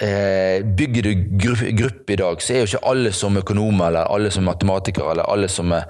eh, 0.00 0.64
Bygger 0.64 1.02
du 1.06 1.12
gruppe, 1.44 1.74
gruppe 1.76 2.16
i 2.16 2.20
dag, 2.20 2.40
så 2.42 2.54
er 2.54 2.64
jo 2.64 2.70
ikke 2.72 2.88
alle 2.90 3.12
som 3.12 3.36
økonomer 3.36 3.90
eller 3.90 4.10
alle 4.14 4.32
som 4.32 4.48
matematikere 4.48 5.12
eller 5.12 5.28
alle 5.30 5.48
som 5.52 5.74
er 5.76 5.84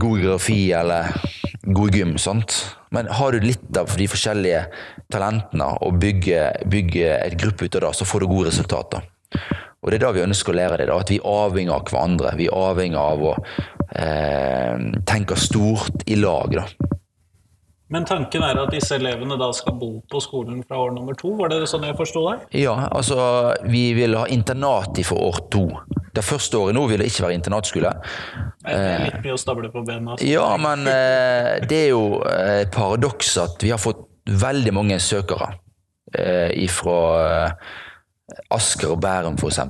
god 0.00 0.20
geografi 0.20 0.72
eller 0.76 1.12
god 1.64 1.94
gym. 1.96 2.16
Sant? 2.18 2.56
Men 2.94 3.10
har 3.10 3.34
du 3.34 3.44
litt 3.44 3.78
av 3.80 3.90
de 3.98 4.06
forskjellige 4.10 4.64
talentene 5.12 5.66
og 5.84 5.98
bygger, 6.02 6.64
bygger 6.70 7.18
et 7.18 7.36
gruppe 7.40 7.66
ut 7.66 7.78
av 7.80 7.88
det, 7.88 7.92
så 7.98 8.08
får 8.08 8.22
du 8.22 8.30
gode 8.30 8.50
resultater. 8.52 9.04
Og 9.84 9.90
det 9.90 9.98
er 9.98 10.06
da 10.06 10.14
vi 10.16 10.24
ønsker 10.24 10.54
å 10.54 10.56
lære 10.56 10.80
det. 10.80 10.88
da, 10.88 10.96
At 10.96 11.10
vi 11.12 11.18
er 11.20 11.28
avhengig 11.28 11.74
av 11.74 11.88
hverandre. 11.90 12.32
Vi 12.38 12.48
er 12.48 12.56
avhengig 12.56 13.00
av 13.00 13.24
å 13.28 13.34
eh, 14.00 14.86
tenke 15.04 15.36
stort 15.36 16.06
i 16.08 16.16
lag. 16.16 16.54
da. 16.56 16.93
Men 17.94 18.06
tanken 18.08 18.42
er 18.42 18.58
at 18.58 18.72
disse 18.74 18.96
elevene 18.96 19.36
da 19.38 19.52
skal 19.54 19.76
bo 19.78 19.90
på 20.10 20.18
skolen 20.22 20.64
fra 20.66 20.80
år 20.82 20.94
nummer 20.96 21.14
to? 21.18 21.30
Var 21.38 21.52
det 21.52 21.60
sånn 21.70 21.84
jeg 21.86 21.94
forsto 21.98 22.24
deg? 22.26 22.46
Ja, 22.64 22.74
altså 22.90 23.18
Vi 23.70 23.92
vil 23.94 24.16
ha 24.18 24.24
internat 24.26 24.98
fra 24.98 25.06
for 25.12 25.28
år 25.28 25.38
to. 25.54 25.62
Det 26.14 26.24
første 26.26 26.58
året 26.58 26.74
nå 26.74 26.84
vil 26.90 27.02
det 27.02 27.08
ikke 27.10 27.26
være 27.26 27.36
internatskole. 27.38 27.92
Det 28.64 28.74
er 28.74 29.04
litt 29.06 29.20
mye 29.22 29.36
å 29.36 29.38
stable 29.38 29.70
på 29.70 29.82
bena. 29.86 30.18
Så. 30.18 30.26
Ja, 30.26 30.48
men 30.58 30.86
eh, 30.90 31.62
det 31.62 31.80
er 31.84 31.88
jo 31.92 32.04
eh, 32.26 32.64
et 32.64 32.74
paradoks 32.74 33.32
at 33.42 33.62
vi 33.62 33.70
har 33.74 33.82
fått 33.82 34.04
veldig 34.42 34.74
mange 34.74 34.98
søkere 35.02 35.52
eh, 36.14 36.66
fra 36.70 36.98
Asker 38.54 38.94
og 38.94 39.02
Bærum 39.02 39.38
f.eks. 39.38 39.62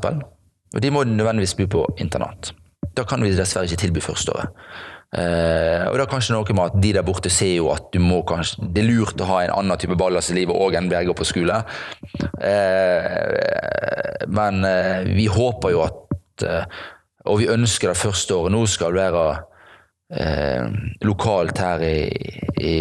Og 0.74 0.82
de 0.82 0.92
må 0.92 1.04
nødvendigvis 1.08 1.56
bo 1.60 1.70
på 1.76 1.86
internat. 2.00 2.54
Da 2.94 3.04
kan 3.08 3.24
vi 3.24 3.32
dessverre 3.34 3.68
ikke 3.68 3.84
tilby 3.84 4.04
førsteåret. 4.04 4.52
Eh, 5.14 5.84
og 5.86 5.94
det 5.94 6.02
er 6.02 6.10
kanskje 6.10 6.34
noe 6.34 6.56
med 6.56 6.72
at 6.72 6.78
de 6.82 6.90
der 6.96 7.06
borte 7.06 7.30
ser 7.30 7.52
jo 7.54 7.68
at 7.70 7.86
du 7.94 8.00
må 8.02 8.22
kanskje, 8.26 8.66
det 8.74 8.82
er 8.82 8.88
lurt 8.88 9.20
å 9.22 9.28
ha 9.28 9.42
en 9.44 9.54
annen 9.60 9.78
type 9.78 9.94
ballast 9.98 10.32
i 10.32 10.38
livet 10.40 10.58
òg 10.58 10.74
enn 10.78 10.90
Berger 10.90 11.14
på 11.14 11.26
skole. 11.28 11.60
Eh, 12.42 14.24
men 14.34 14.64
eh, 14.66 15.06
vi 15.14 15.28
håper 15.30 15.74
jo 15.74 15.84
at 15.84 16.44
eh, 16.48 16.64
Og 17.30 17.38
vi 17.40 17.46
ønsker 17.48 17.88
det 17.88 17.96
første 17.96 18.34
året 18.36 18.52
nå 18.52 18.66
skal 18.68 18.92
være 18.92 19.20
eh, 20.12 20.66
lokalt 21.08 21.60
her 21.62 21.80
i, 21.86 22.10
i, 22.60 22.74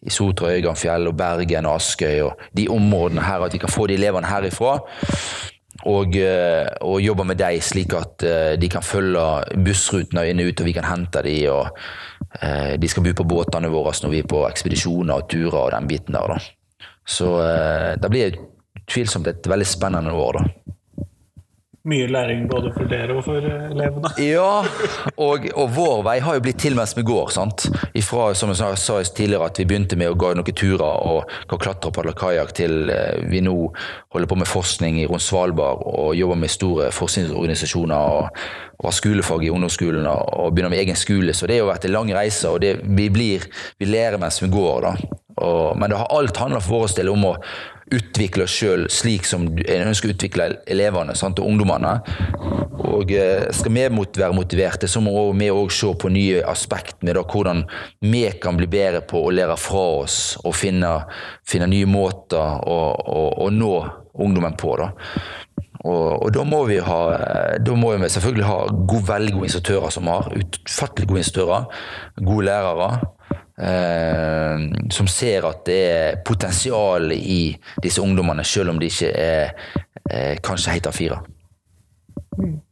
i 0.00 0.12
Sotra, 0.14 0.54
Øyganfjell 0.54 1.10
og 1.10 1.18
Bergen 1.18 1.68
og 1.68 1.82
Askøy 1.82 2.22
og 2.24 2.46
de 2.56 2.64
områdene 2.72 3.26
her, 3.26 3.44
at 3.44 3.52
vi 3.52 3.60
kan 3.60 3.72
få 3.72 3.90
de 3.90 3.98
elevene 3.98 4.30
herifra. 4.30 4.78
Og, 5.90 6.16
eh, 6.16 6.64
og 6.80 7.02
jobber 7.04 7.26
med 7.28 7.38
dem 7.40 7.60
slik 7.60 7.92
at 7.98 8.24
eh, 8.24 8.54
de 8.60 8.70
kan 8.72 8.84
følge 8.84 9.24
bussrutene 9.66 10.24
inn 10.30 10.40
og 10.40 10.50
ut, 10.50 10.62
og 10.62 10.68
vi 10.68 10.76
kan 10.76 10.88
hente 10.88 11.22
dem. 11.26 11.42
Og 11.52 12.40
eh, 12.40 12.74
de 12.80 12.90
skal 12.90 13.04
bo 13.04 13.12
på 13.20 13.28
båtene 13.34 13.72
våre 13.72 13.92
når 14.00 14.14
vi 14.14 14.22
er 14.22 14.30
på 14.30 14.44
ekspedisjoner 14.48 15.18
og 15.18 15.28
turer 15.28 15.60
og 15.60 15.72
den 15.76 15.90
biten 15.90 16.16
der. 16.16 16.34
Da. 16.34 16.88
Så 17.04 17.28
det 18.00 18.08
blir 18.08 18.38
utvilsomt 18.80 19.26
et 19.28 19.44
veldig 19.48 19.66
spennende 19.68 20.14
år, 20.16 20.38
da. 20.38 20.72
Mye 21.84 22.06
læring 22.08 22.46
både 22.48 22.70
for 22.72 22.88
dere 22.88 23.12
og 23.18 23.26
for 23.26 23.44
eh, 23.44 23.66
elevene. 23.74 24.08
Ja, 24.24 24.62
og, 25.20 25.44
og 25.52 25.72
vår 25.76 25.98
vei 26.06 26.14
har 26.24 26.38
jo 26.38 26.42
blitt 26.46 26.62
til 26.62 26.72
mens 26.78 26.94
vi 26.96 27.02
går. 27.04 27.28
sant? 27.34 27.66
Ifra 27.92 28.30
som 28.34 28.48
jeg 28.54 28.78
sa- 28.80 29.02
tidligere, 29.04 29.50
at 29.50 29.58
vi 29.60 29.66
begynte 29.68 29.98
med 30.00 30.08
å 30.08 30.16
gå 30.16 30.30
noen 30.38 30.56
turer 30.56 30.80
og 31.04 31.28
gå 31.50 31.58
klatre 31.60 31.90
og 31.90 31.96
padle 31.98 32.14
kajakk, 32.16 32.54
til 32.56 32.88
eh, 32.88 33.18
vi 33.28 33.42
nå 33.44 33.52
holder 34.14 34.30
på 34.30 34.38
med 34.40 34.48
forskning 34.48 35.02
rundt 35.10 35.26
Svalbard 35.26 35.82
og 35.84 36.14
jobber 36.16 36.40
med 36.40 36.52
store 36.54 36.88
forskningsorganisasjoner 36.94 38.14
og, 38.16 38.40
og 38.80 38.88
har 38.88 38.96
skolefag 38.96 39.44
i 39.44 39.52
ungdomsskolen 39.52 40.08
og 40.08 40.54
begynner 40.54 40.72
med 40.72 40.80
egen 40.86 40.96
skole. 40.96 41.36
Så 41.36 41.44
det 41.50 41.58
har 41.58 41.66
jo 41.66 41.72
vært 41.74 41.84
en 41.90 41.94
lang 41.98 42.14
reise, 42.16 42.48
og 42.48 42.62
det, 42.64 42.78
vi, 42.96 43.10
blir, 43.12 43.44
vi 43.76 43.90
lærer 43.92 44.16
mens 44.24 44.40
vi 44.40 44.48
går. 44.56 44.88
da. 44.88 44.94
Og, 45.44 45.76
men 45.76 45.90
det 45.90 45.98
har 46.00 46.12
alt 46.16 46.36
handla 46.40 46.60
for 46.62 46.84
vår 46.86 46.96
del 46.96 47.12
om 47.12 47.24
å 47.28 47.36
utvikle 47.92 48.46
oss 48.46 48.54
sjøl 48.54 48.86
slik 48.92 49.26
som 49.28 49.46
en 49.50 49.90
ønsker 49.90 50.10
å 50.10 50.14
utvikle 50.14 50.48
elevene 50.70 51.16
sant, 51.18 51.40
og 51.40 51.50
ungdommene. 51.50 51.96
Og 52.84 53.12
eh, 53.12 53.48
skal 53.54 53.74
vi 53.74 53.84
være 53.84 54.32
motiverte, 54.36 54.88
så 54.90 55.02
må 55.04 55.12
vi 55.36 55.50
òg 55.52 55.72
se 55.74 55.90
på 56.00 56.12
nye 56.12 56.44
aspekt 56.48 57.04
med 57.04 57.18
da, 57.18 57.24
hvordan 57.28 57.64
vi 58.04 58.24
kan 58.40 58.58
bli 58.60 58.68
bedre 58.70 59.04
på 59.08 59.24
å 59.26 59.32
lære 59.34 59.58
fra 59.60 59.84
oss 60.04 60.18
og 60.44 60.56
finne, 60.56 60.96
finne 61.46 61.68
nye 61.70 61.88
måter 61.90 62.60
å, 62.64 62.78
å, 62.94 63.24
å 63.46 63.50
nå 63.52 63.74
ungdommen 64.14 64.56
på. 64.60 64.76
da. 64.80 64.92
Og, 65.84 66.22
og 66.24 66.30
da 66.32 66.44
må 66.48 66.62
vi 66.64 66.78
ha 66.80 67.00
da 67.60 67.74
må 67.76 67.90
vi 68.00 68.08
selvfølgelig 68.08 68.46
ha 68.48 68.60
god, 68.72 69.02
veldig 69.10 69.34
gode 69.34 69.48
instruktører 69.50 69.92
som 69.92 70.08
har 70.08 70.30
utfattelig 70.32 71.10
gode 71.10 71.20
instruktører, 71.20 71.66
gode 72.22 72.46
lærere. 72.48 72.88
Eh, 73.54 74.58
som 74.90 75.06
ser 75.06 75.46
at 75.46 75.62
det 75.68 75.82
er 75.86 76.16
potensial 76.26 77.12
i 77.14 77.54
disse 77.82 78.02
ungdommene, 78.02 78.44
selv 78.44 78.74
om 78.74 78.80
de 78.82 78.90
ikke 78.90 79.12
er 79.14 79.54
eh, 80.10 80.34
kanskje 80.42 80.74
helt 80.74 80.90
A4. 80.90 81.20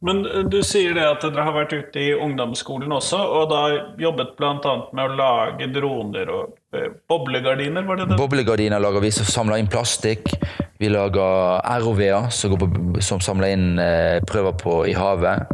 Men 0.03 0.25
eh, 0.25 0.43
du 0.51 0.59
sier 0.65 0.95
det 0.97 1.05
at 1.07 1.23
dere 1.23 1.45
har 1.45 1.55
vært 1.55 1.75
ute 1.75 2.01
i 2.01 2.11
ungdomsskolen 2.15 2.91
også, 2.95 3.19
og 3.37 3.47
da 3.51 3.61
jobbet 4.01 4.35
bl.a. 4.39 4.73
med 4.91 5.03
å 5.05 5.15
lage 5.19 5.69
droner 5.75 6.31
og 6.33 6.57
eh, 6.75 6.89
boblegardiner, 7.09 7.87
var 7.87 8.01
det 8.01 8.09
det? 8.11 8.19
Boblegardiner 8.19 8.83
lager 8.83 9.03
vi 9.05 9.13
som 9.15 9.29
samler 9.29 9.63
inn 9.63 9.71
plastikk. 9.71 10.33
Vi 10.81 10.91
lager 10.91 11.63
ROV-er 11.83 12.27
som, 12.35 12.57
som 12.99 13.23
samler 13.23 13.55
inn 13.55 13.79
eh, 13.79 14.19
prøver 14.27 14.59
på 14.59 14.77
i 14.91 14.97
havet. 14.97 15.47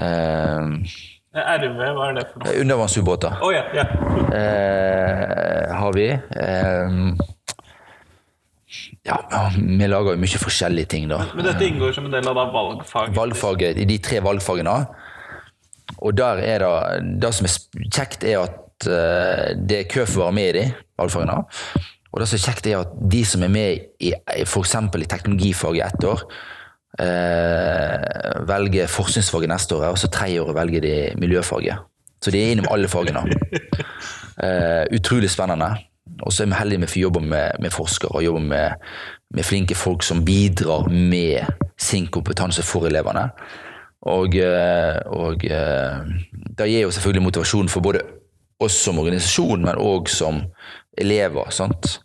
Eh, 0.00 0.74
RV, 1.30 1.76
hva 1.94 2.06
er 2.10 2.16
det 2.16 2.24
for 2.32 2.42
noe? 2.42 2.54
undervannsubåter. 2.64 3.36
Oh, 3.44 3.52
ja, 3.54 3.62
ja. 3.76 3.84
eh, 4.34 5.74
har 5.78 5.92
vi. 5.94 6.08
Eh, 6.10 6.96
ja, 9.06 9.18
vi 9.54 9.86
lager 9.90 10.14
jo 10.16 10.22
mye 10.22 10.40
forskjellige 10.42 10.90
ting, 10.90 11.06
da. 11.10 11.20
Men 11.34 11.46
dette 11.46 11.66
inngår 11.66 11.94
som 11.96 12.08
en 12.08 12.14
del 12.14 12.26
av 12.30 12.40
valgfaget? 12.54 13.14
Valgfaget, 13.16 13.78
I 13.78 13.86
de 13.88 13.98
tre 14.02 14.20
valgfagene. 14.26 14.74
Og 16.00 16.14
der 16.16 16.38
er 16.46 16.62
det 16.62 17.20
Det 17.22 17.32
som 17.34 17.46
er 17.48 17.56
kjekt, 17.90 18.24
er 18.24 18.44
at 18.44 18.86
eh, 18.90 19.48
det 19.58 19.80
er 19.84 19.90
kø 19.90 20.06
for 20.06 20.24
å 20.24 20.28
være 20.28 20.38
med 20.38 20.50
i 20.50 20.54
de 20.58 20.66
valgfagene. 20.98 21.40
Og 22.10 22.20
det 22.22 22.26
som 22.30 22.38
er 22.40 22.46
kjekt, 22.48 22.66
er 22.66 22.82
at 22.82 22.94
de 23.14 23.24
som 23.24 23.42
er 23.46 23.52
med 23.54 23.86
i 24.02 24.12
f.eks. 24.42 24.74
i 24.74 25.10
teknologifaget 25.14 25.94
ett 25.94 26.04
år, 26.10 26.24
eh, 26.98 28.40
velger 28.48 28.90
forskningsfaget 28.90 29.52
neste 29.52 29.76
år, 29.76 29.92
og 29.92 29.98
så 29.98 30.10
tredje 30.10 30.40
året 30.42 30.58
velger 30.58 30.80
de 30.80 30.94
miljøfaget. 31.20 31.86
Så 32.20 32.30
de 32.30 32.42
er 32.42 32.52
innom 32.52 32.70
alle 32.70 32.88
fagene. 32.88 33.26
Eh, 34.40 34.86
utrolig 34.96 35.28
spennende. 35.28 35.66
Og 36.22 36.32
så 36.32 36.42
er 36.42 36.46
vi 36.46 36.56
heldige 36.56 36.80
med 36.80 36.88
å 36.88 36.92
få 36.94 37.00
jobbe 37.02 37.20
med, 37.20 37.58
med 37.60 37.74
forskere 37.74 38.14
og 38.16 38.24
jobbe 38.24 38.40
med, 38.40 38.86
med 39.36 39.44
flinke 39.44 39.76
folk 39.76 40.00
som 40.06 40.22
bidrar 40.24 40.86
med 40.88 41.44
sin 41.76 42.06
kompetanse 42.08 42.64
for 42.64 42.88
elevene. 42.88 43.26
Og, 44.08 44.36
eh, 44.40 44.96
og 45.12 45.44
eh, 45.44 46.00
det 46.56 46.70
gir 46.70 46.86
jo 46.86 46.94
selvfølgelig 46.96 47.26
motivasjon 47.26 47.68
for 47.68 47.84
både 47.84 48.00
oss 48.64 48.78
som 48.80 49.02
organisasjon, 49.02 49.66
men 49.66 49.76
òg 49.80 50.08
som 50.08 50.40
elever. 50.96 51.50
sant? 51.52 51.98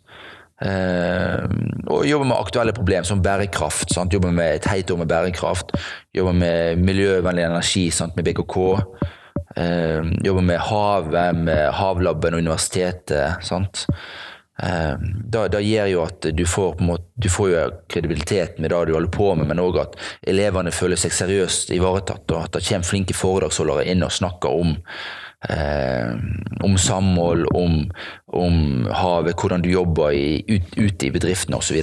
Eh, 0.62 1.44
og 1.92 2.06
jobber 2.08 2.30
med 2.30 2.38
aktuelle 2.38 2.74
problemer 2.76 3.08
som 3.08 3.22
bærekraft. 3.22 3.92
Sant? 3.94 4.14
Jobber 4.14 4.34
med 4.34 4.60
et 4.60 4.68
heit 4.70 4.90
år 4.90 5.02
med 5.02 5.10
bærekraft. 5.10 5.74
Jobber 6.16 6.36
med 6.36 6.84
miljøvennlig 6.84 7.44
energi 7.44 7.90
sant? 7.90 8.16
med 8.16 8.24
BKK. 8.24 8.56
Eh, 9.56 10.14
jobber 10.24 10.42
med 10.42 10.58
havet, 10.58 11.36
med 11.36 11.68
Havlaben 11.72 12.34
og 12.34 12.44
universitetet. 12.44 13.44
Sant? 13.44 13.86
Eh, 14.62 14.94
da, 15.28 15.44
da 15.52 15.60
gjør 15.60 15.90
jo 15.92 16.02
at 16.06 16.28
du 16.32 16.44
får, 16.48 16.80
måte, 16.80 17.04
du 17.20 17.28
får 17.28 17.50
jo 17.50 17.64
kredibilitet 17.92 18.56
med 18.58 18.72
det 18.72 18.86
du 18.88 18.94
holder 18.96 19.12
på 19.12 19.34
med, 19.36 19.50
men 19.50 19.60
òg 19.60 19.82
at 19.82 19.98
elevene 20.24 20.72
føler 20.72 21.00
seg 21.00 21.12
seriøst 21.12 21.74
ivaretatt, 21.76 22.24
og 22.32 22.46
at 22.46 22.56
det 22.56 22.64
kommer 22.64 22.88
flinke 22.88 23.16
foredragsholdere 23.16 23.84
inn 23.92 24.04
og 24.06 24.14
snakker 24.16 24.60
om 24.62 24.76
eh, 25.52 26.12
om 26.64 26.76
samhold, 26.80 27.46
om, 27.54 27.80
om 28.32 28.86
havet, 28.90 29.36
hvordan 29.38 29.64
du 29.64 29.70
jobber 29.72 30.14
i, 30.16 30.42
ut, 30.48 30.76
ute 30.76 31.08
i 31.08 31.14
bedriftene 31.14 31.58
osv. 31.60 31.80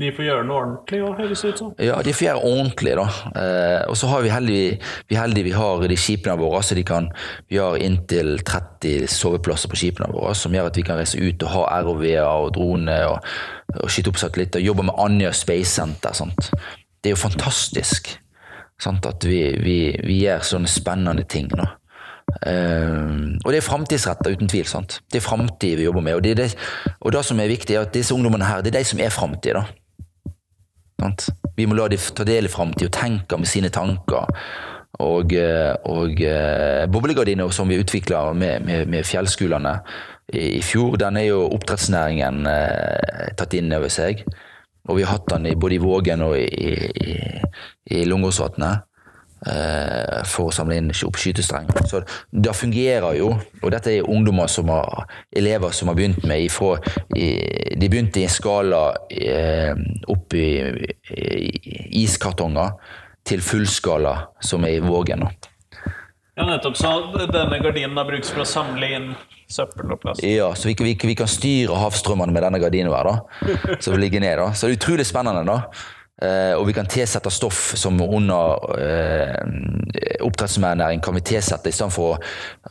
De 0.00 0.08
får 0.14 0.24
gjøre 0.24 0.44
noe 0.48 0.60
ordentlig, 0.62 1.00
òg, 1.04 1.18
høres 1.20 1.42
ut 1.44 1.58
som. 1.60 1.72
Ja, 1.82 1.98
de 2.04 2.14
får 2.16 2.26
gjøre 2.26 2.44
ordentlig, 2.48 2.94
da. 2.96 3.06
Eh, 3.36 3.82
og 3.90 3.98
så 3.98 4.08
har 4.08 4.24
vi 4.24 4.32
heldig, 4.32 4.62
vi 5.10 5.18
heldig 5.18 5.44
vi 5.46 5.54
har 5.56 5.84
de 5.90 5.98
skipene 6.00 6.36
våre, 6.40 6.62
så 6.64 6.76
de 6.78 6.84
kan, 6.86 7.10
vi 7.52 7.60
har 7.60 7.76
inntil 7.80 8.38
30 8.40 9.10
soveplasser 9.12 9.72
på 9.72 9.80
skipene 9.82 10.08
våre, 10.14 10.32
som 10.38 10.54
gjør 10.54 10.70
at 10.70 10.80
vi 10.80 10.86
kan 10.86 11.00
reise 11.00 11.20
ut 11.20 11.44
og 11.44 11.52
ha 11.52 11.82
ROV-er 11.84 12.24
og 12.24 12.54
droner 12.56 13.10
og, 13.10 13.28
og 13.76 13.92
skyte 13.92 14.12
opp 14.12 14.22
satellitter. 14.22 14.64
Jobbe 14.64 14.88
med 14.88 14.98
Andøya 15.02 15.34
Space 15.36 15.74
Center. 15.74 16.16
Sant? 16.16 16.50
Det 17.02 17.12
er 17.12 17.16
jo 17.16 17.24
fantastisk 17.24 18.14
sant? 18.80 19.06
at 19.06 19.28
vi, 19.28 19.44
vi, 19.60 19.76
vi 20.06 20.22
gjør 20.24 20.46
sånne 20.54 20.70
spennende 20.70 21.26
ting. 21.28 21.50
Da. 21.52 21.74
Uh, 22.42 23.36
og 23.44 23.52
det 23.52 23.60
er 23.60 23.66
framtidsretta, 23.66 24.32
uten 24.32 24.50
tvil. 24.50 24.66
sant? 24.66 25.00
Det 25.12 25.20
er 25.20 25.26
framtid 25.26 25.76
vi 25.78 25.86
jobber 25.86 26.04
med. 26.04 26.18
Og 26.18 26.24
det, 26.24 26.36
det, 26.36 26.48
og 27.00 27.12
det 27.12 27.24
som 27.24 27.40
er 27.40 27.52
viktig, 27.52 27.76
er 27.76 27.86
at 27.86 27.94
disse 27.94 28.14
ungdommene 28.14 28.48
her, 28.48 28.62
det 28.62 28.74
er 28.74 28.80
de 28.80 28.90
som 28.90 29.00
er 29.00 29.14
framtid. 29.14 29.58
Vi 31.56 31.66
må 31.66 31.76
la 31.76 31.88
dem 31.90 32.12
ta 32.16 32.24
del 32.26 32.46
i 32.46 32.52
framtid 32.52 32.88
og 32.88 32.94
tenke 32.94 33.38
med 33.38 33.50
sine 33.50 33.72
tanker. 33.74 34.30
Og, 35.02 35.32
eh, 35.32 35.72
og 35.88 36.20
uh, 36.20 36.84
boblegardiner 36.92 37.50
som 37.50 37.70
vi 37.70 37.80
utvikla 37.80 38.26
med, 38.36 38.66
med, 38.66 38.90
med 38.92 39.06
fjellskolene 39.08 39.78
i, 40.28 40.58
i, 40.58 40.62
fjor, 40.62 40.98
den 41.00 41.16
er 41.16 41.30
jo 41.30 41.46
oppdrettsnæringen 41.48 42.44
uh, 42.44 43.32
tatt 43.38 43.56
inn 43.56 43.72
over 43.72 43.90
seg. 43.92 44.20
Og 44.90 44.98
vi 44.98 45.06
har 45.06 45.16
hatt 45.16 45.30
den 45.32 45.48
både 45.58 45.78
i 45.78 45.82
Vågen 45.82 46.22
og 46.26 46.36
i, 46.36 46.44
i, 46.44 47.16
i 47.96 48.04
Lungåsvatnet. 48.04 48.84
Eh, 49.46 50.22
for 50.30 50.50
å 50.50 50.54
samle 50.54 50.76
inn 50.78 50.90
opp 50.92 51.18
skytestreng. 51.18 51.66
Så 51.90 52.02
det 52.30 52.54
fungerer 52.54 53.16
jo. 53.18 53.32
Og 53.62 53.72
dette 53.74 53.96
er 53.96 54.06
ungdommer 54.08 54.50
som 54.50 54.70
har, 54.70 55.06
elever 55.34 55.74
som 55.74 55.90
har 55.90 55.98
begynt 55.98 56.22
med 56.28 56.44
ifra, 56.46 56.76
De 57.10 57.88
begynte 57.88 58.20
i 58.20 58.26
en 58.28 58.30
skala 58.30 58.82
eh, 59.10 59.74
opp 60.06 60.34
i, 60.38 60.46
iskartonger 62.02 62.76
til 63.26 63.42
fullskala, 63.42 64.14
som 64.42 64.64
er 64.64 64.78
i 64.78 64.84
Vågen. 64.84 65.24
Ja, 66.36 66.46
nettopp. 66.46 66.78
Så 66.78 66.92
denne 67.32 67.58
gardinen 67.62 67.98
da 67.98 68.06
brukes 68.06 68.30
for 68.30 68.44
å 68.44 68.48
samle 68.48 68.92
inn 68.94 69.08
søppel 69.52 69.90
og 69.92 70.00
plast? 70.02 70.22
Ja, 70.24 70.52
så 70.54 70.70
vi, 70.70 70.76
vi, 70.78 70.94
vi 70.94 71.16
kan 71.18 71.30
styre 71.30 71.80
havstrømmene 71.82 72.32
med 72.32 72.46
denne 72.46 72.62
gardinen 72.62 72.94
her, 72.94 73.10
da. 73.10 73.74
Som 73.82 73.98
ligger 74.00 74.22
ned, 74.22 74.38
da. 74.38 74.52
Så 74.54 74.68
det 74.68 74.76
er 74.76 74.80
utrolig 74.80 75.08
spennende, 75.08 75.44
da. 75.48 75.58
Uh, 76.22 76.54
og 76.54 76.68
vi 76.68 76.76
kan 76.76 76.86
tilsette 76.86 77.30
stoff 77.34 77.72
som 77.78 77.98
under 78.02 78.78
eh, 78.78 79.82
oppdrettsnæring 80.22 81.00
kan 81.02 81.14
vi 81.14 81.22
tilsette 81.32 81.70
istedenfor 81.72 82.12
å 82.12 82.18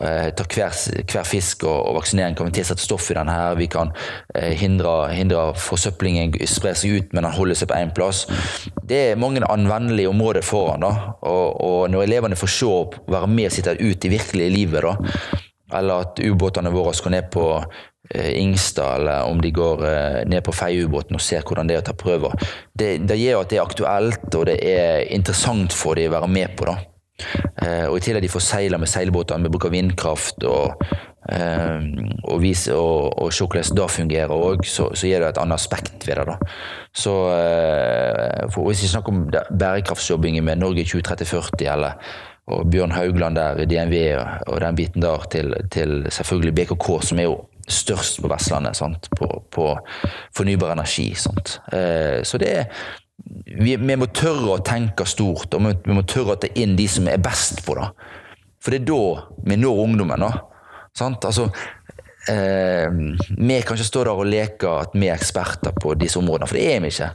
eh, 0.02 0.30
ta 0.36 0.46
hver, 0.46 0.76
hver 1.04 1.28
fisk 1.28 1.66
og, 1.68 1.78
og, 1.90 1.98
vaksinering, 2.00 2.38
kan 2.38 2.50
vi 2.50 2.56
tilsette 2.60 2.84
stoff 2.84 3.10
i 3.12 3.18
denne 3.18 3.36
her. 3.36 3.58
Vi 3.60 3.68
kan 3.72 3.94
eh, 4.36 4.54
hindre, 4.58 5.12
hindre 5.16 5.52
forsøplingen 5.60 6.36
sprer 6.50 6.78
seg 6.78 6.98
ut, 6.98 7.14
men 7.14 7.28
den 7.28 7.36
holder 7.36 7.60
seg 7.60 7.72
på 7.72 7.80
én 7.80 7.94
plass. 7.96 8.24
Det 8.88 9.04
er 9.12 9.22
mange 9.22 9.44
anvendelige 9.46 10.12
områder 10.12 10.46
foran. 10.46 10.86
da, 10.86 11.16
og, 11.22 11.62
og 11.62 11.80
når 11.92 12.08
elevene 12.08 12.40
får 12.40 12.54
se 12.56 12.72
og 12.72 13.00
være 13.12 13.30
med 13.32 13.52
og 13.52 13.56
sitte 13.58 13.78
ut 13.80 14.06
i 14.08 14.14
virkelige 14.16 14.56
livet, 14.56 14.88
da, 14.88 15.42
eller 15.78 16.06
at 16.06 16.20
ubåtene 16.20 16.74
våre 16.74 16.94
skal 16.98 17.16
ned 17.16 17.32
på 17.34 17.46
Eh, 18.14 18.42
Ingstad, 18.42 18.96
eller 18.96 19.24
om 19.24 19.42
de 19.42 19.52
går 19.52 19.86
eh, 19.88 20.28
ned 20.28 20.44
på 20.44 20.52
Feiubåten 20.52 21.16
og 21.16 21.22
ser 21.24 21.46
hvordan 21.48 21.70
det 21.70 21.78
er 21.78 21.84
å 21.84 21.86
ta 21.86 21.94
prøver. 21.96 22.34
Det, 22.74 22.96
det 23.08 23.20
gjør 23.20 23.44
at 23.44 23.52
det 23.52 23.60
er 23.60 23.64
aktuelt, 23.64 24.26
og 24.36 24.48
det 24.50 24.58
er 24.68 25.06
interessant 25.16 25.76
for 25.76 25.96
dem 25.96 26.12
å 26.12 26.18
være 26.18 26.32
med 26.32 26.58
på. 26.60 26.68
da. 26.68 26.76
Eh, 27.62 27.86
og 27.86 28.00
I 28.00 28.04
tillegg 28.04 28.26
de 28.26 28.34
får 28.34 28.44
seile 28.44 28.82
med 28.82 28.92
seilbåter 28.92 29.48
bruk 29.48 29.70
av 29.70 29.78
vindkraft. 29.78 30.44
og 30.44 30.84
og, 31.22 32.40
vise, 32.42 32.74
og, 32.74 33.14
og 33.22 33.30
se 33.32 33.46
hvordan 33.46 33.76
det 33.78 33.86
fungerer 33.94 34.32
òg, 34.34 34.64
så, 34.66 34.88
så, 34.98 35.06
gir 35.06 35.22
det 35.22 35.28
et 35.30 35.38
annet 35.40 35.62
aspekt 35.62 36.08
ved 36.08 36.18
det. 36.18 36.26
da. 36.32 36.56
Så 36.98 37.14
for 38.52 38.66
Hvis 38.66 38.82
vi 38.82 38.90
snakker 38.90 39.14
om 39.14 39.22
bærekraftsjobbingen 39.30 40.44
med 40.44 40.60
Norge 40.60 40.84
2030-40, 40.90 41.62
eller 41.72 42.10
og 42.52 42.70
Bjørn 42.72 42.94
Haugland 42.96 43.40
der 43.40 43.62
i 43.64 43.68
DNV 43.70 43.96
og 44.48 44.60
den 44.64 44.78
biten 44.78 45.06
der, 45.06 45.26
til, 45.32 45.56
til 45.72 46.06
selvfølgelig 46.12 46.56
BKK, 46.56 46.90
som 47.08 47.20
er 47.20 47.30
jo 47.30 47.38
størst 47.72 48.22
på 48.22 48.32
Vestlandet? 48.32 49.08
På, 49.18 49.44
på 49.52 49.68
fornybar 50.38 50.74
energi. 50.74 51.12
Eh, 51.12 52.24
så 52.24 52.42
det 52.42 52.52
er 52.52 52.66
vi, 53.46 53.76
vi, 53.76 53.96
må 53.96 54.08
tørre 54.16 54.56
å 54.56 54.64
tenke 54.66 55.06
stort, 55.10 55.54
og 55.54 55.68
vi 55.86 55.96
må 55.96 56.04
tørre 56.10 56.36
å 56.36 56.42
ta 56.42 56.50
inn 56.58 56.76
de 56.78 56.88
som 56.90 57.08
er 57.10 57.22
best 57.22 57.64
på 57.66 57.76
det. 57.78 57.90
For 58.62 58.74
det 58.74 58.82
er 58.82 58.90
da 58.90 59.04
vi 59.48 59.58
når 59.58 59.84
ungdommen. 59.86 60.26
da. 60.26 60.32
Altså, 61.02 61.48
eh, 62.30 62.88
vi 63.38 63.62
kan 63.62 63.78
ikke 63.78 63.88
stå 63.88 64.04
der 64.06 64.24
og 64.24 64.30
leke 64.30 64.74
at 64.84 64.98
vi 64.98 65.10
er 65.10 65.18
eksperter 65.18 65.76
på 65.78 65.96
disse 66.00 66.20
områdene, 66.22 66.50
for 66.50 66.60
det 66.60 66.68
er 66.76 66.84
vi 66.84 66.92
ikke. 66.94 67.12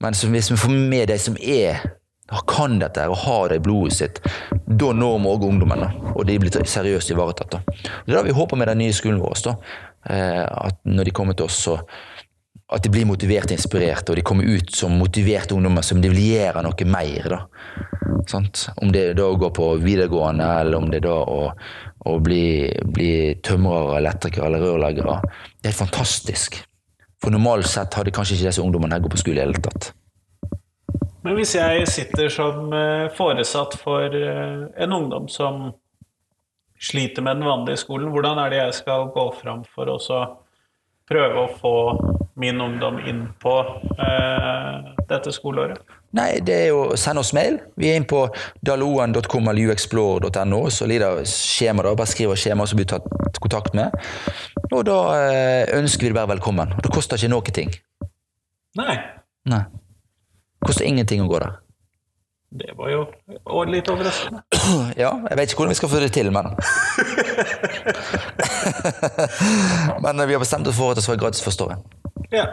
Men 0.00 0.16
hvis 0.16 0.50
vi 0.50 0.56
får 0.56 0.76
med 0.76 1.08
de 1.08 1.18
som 1.20 1.36
er 1.40 1.82
kan 2.46 2.78
dette 2.78 3.08
og 3.10 3.18
har 3.24 3.50
det 3.50 3.60
i 3.60 3.64
blodet 3.64 3.96
sitt, 3.96 4.20
da 4.66 4.92
når 4.94 5.18
vi 5.18 5.32
òg 5.32 5.46
ungdommen. 5.48 5.84
Og 6.14 6.24
de 6.28 6.38
blir 6.38 6.54
seriøst 6.54 7.10
ivaretatt. 7.10 7.58
Det 7.66 8.12
er 8.12 8.20
det 8.20 8.28
vi 8.30 8.38
håper 8.38 8.60
med 8.60 8.70
den 8.70 8.82
nye 8.84 8.94
skolen 8.96 9.20
vår. 9.22 9.42
Da. 9.48 9.56
Eh, 10.10 10.44
at 10.46 10.80
når 10.86 11.10
de 11.10 11.14
kommer 11.16 11.36
til 11.36 11.48
oss, 11.50 11.66
at 12.70 12.84
de 12.84 12.92
blir 12.92 13.08
motivert 13.08 13.50
og 13.50 13.58
inspirert, 13.58 14.10
og 14.10 14.18
de 14.18 14.24
kommer 14.26 14.46
ut 14.46 14.70
som 14.74 14.94
motiverte 14.98 15.56
ungdommer 15.56 15.82
som 15.86 16.00
de 16.02 16.10
vil 16.12 16.22
gjøre 16.30 16.62
noe 16.62 16.86
mer. 16.86 17.30
Da. 17.34 17.40
Om 18.78 18.92
det 18.94 19.04
er 19.08 19.18
da 19.18 19.26
å 19.26 19.38
gå 19.40 19.50
på 19.56 19.72
videregående, 19.82 20.46
eller 20.62 20.78
om 20.78 20.90
det 20.90 21.00
er 21.00 21.08
da 21.08 21.16
å, 21.18 21.40
å 22.06 22.18
bli, 22.22 22.44
bli 22.86 23.12
tømrere, 23.42 23.98
elektrikere 23.98 24.46
eller 24.46 24.62
rørleggere. 24.68 25.18
Det 25.58 25.72
er 25.72 25.80
fantastisk. 25.82 26.60
For 27.20 27.34
normalt 27.34 27.68
sett 27.68 27.98
hadde 27.98 28.14
kanskje 28.14 28.38
ikke 28.38 28.48
disse 28.48 28.62
ungdommene 28.62 29.00
gått 29.02 29.18
på 29.18 29.24
skole 29.24 29.36
i 29.36 29.42
det 29.42 29.48
hele 29.48 29.64
tatt. 29.66 29.90
Men 31.24 31.36
hvis 31.36 31.52
jeg 31.54 31.88
sitter 31.90 32.30
som 32.32 32.72
eh, 32.72 33.10
foresatt 33.16 33.76
for 33.80 34.14
eh, 34.16 34.66
en 34.80 34.92
ungdom 34.96 35.28
som 35.28 35.70
sliter 36.80 37.22
med 37.22 37.36
den 37.36 37.48
vanlige 37.48 37.82
skolen, 37.82 38.08
hvordan 38.14 38.40
er 38.40 38.52
det 38.52 38.62
jeg 38.62 38.78
skal 38.80 39.10
gå 39.12 39.26
fram 39.36 39.66
for 39.68 39.90
å 39.92 39.98
prøve 41.10 41.42
å 41.44 41.50
få 41.60 41.74
min 42.40 42.60
ungdom 42.62 43.00
inn 43.04 43.26
på 43.42 43.54
eh, 44.00 44.92
dette 45.10 45.32
skoleåret? 45.34 45.82
Nei, 46.16 46.40
det 46.42 46.56
er 46.56 46.68
jo 46.72 46.80
å 46.90 46.96
sende 46.98 47.22
oss 47.22 47.34
mail. 47.36 47.60
Vi 47.78 47.90
er 47.90 48.00
inn 48.00 48.08
på 48.08 48.24
daloan.com 48.66 49.50
eller 49.52 49.70
uexplore.no. 49.70 50.62
Så 50.72 50.88
lider 50.90 51.20
skjema 51.28 51.84
da, 51.86 51.92
bare 51.98 52.10
skriver 52.10 52.40
skjema 52.40 52.66
som 52.66 52.80
blir 52.80 52.88
tatt 52.90 53.06
kontakt 53.42 53.76
med. 53.78 53.94
Og 54.70 54.82
da 54.88 54.98
eh, 55.20 55.76
ønsker 55.76 56.08
vi 56.08 56.14
deg 56.14 56.18
bare 56.18 56.32
velkommen. 56.32 56.74
Det 56.80 56.94
koster 56.94 57.20
ikke 57.20 57.34
noe 57.34 57.54
ting. 57.60 57.76
Nei. 58.80 58.96
Nei. 59.50 59.62
Koster 60.66 60.84
ingenting 60.84 61.22
å 61.24 61.28
gå 61.30 61.38
der. 61.42 61.58
Det 62.50 62.72
var 62.74 62.90
jo 62.90 63.06
litt 63.70 63.88
overraskende. 63.92 64.42
Ja, 64.98 65.12
jeg 65.30 65.38
vet 65.38 65.52
ikke 65.52 65.62
hvordan 65.62 65.72
vi 65.72 65.78
skal 65.78 65.90
få 65.92 66.00
det 66.02 66.10
til, 66.14 66.30
men 66.34 66.50
Men 70.04 70.22
vi 70.26 70.34
har 70.34 70.42
bestemt 70.42 70.66
oss 70.66 70.76
for 70.76 70.90
at 70.90 70.98
det 70.98 71.04
skal 71.06 71.14
være 71.14 71.24
gratis 71.24 71.44
første 71.46 71.68
året. 71.68 71.78
Ja. 72.34 72.46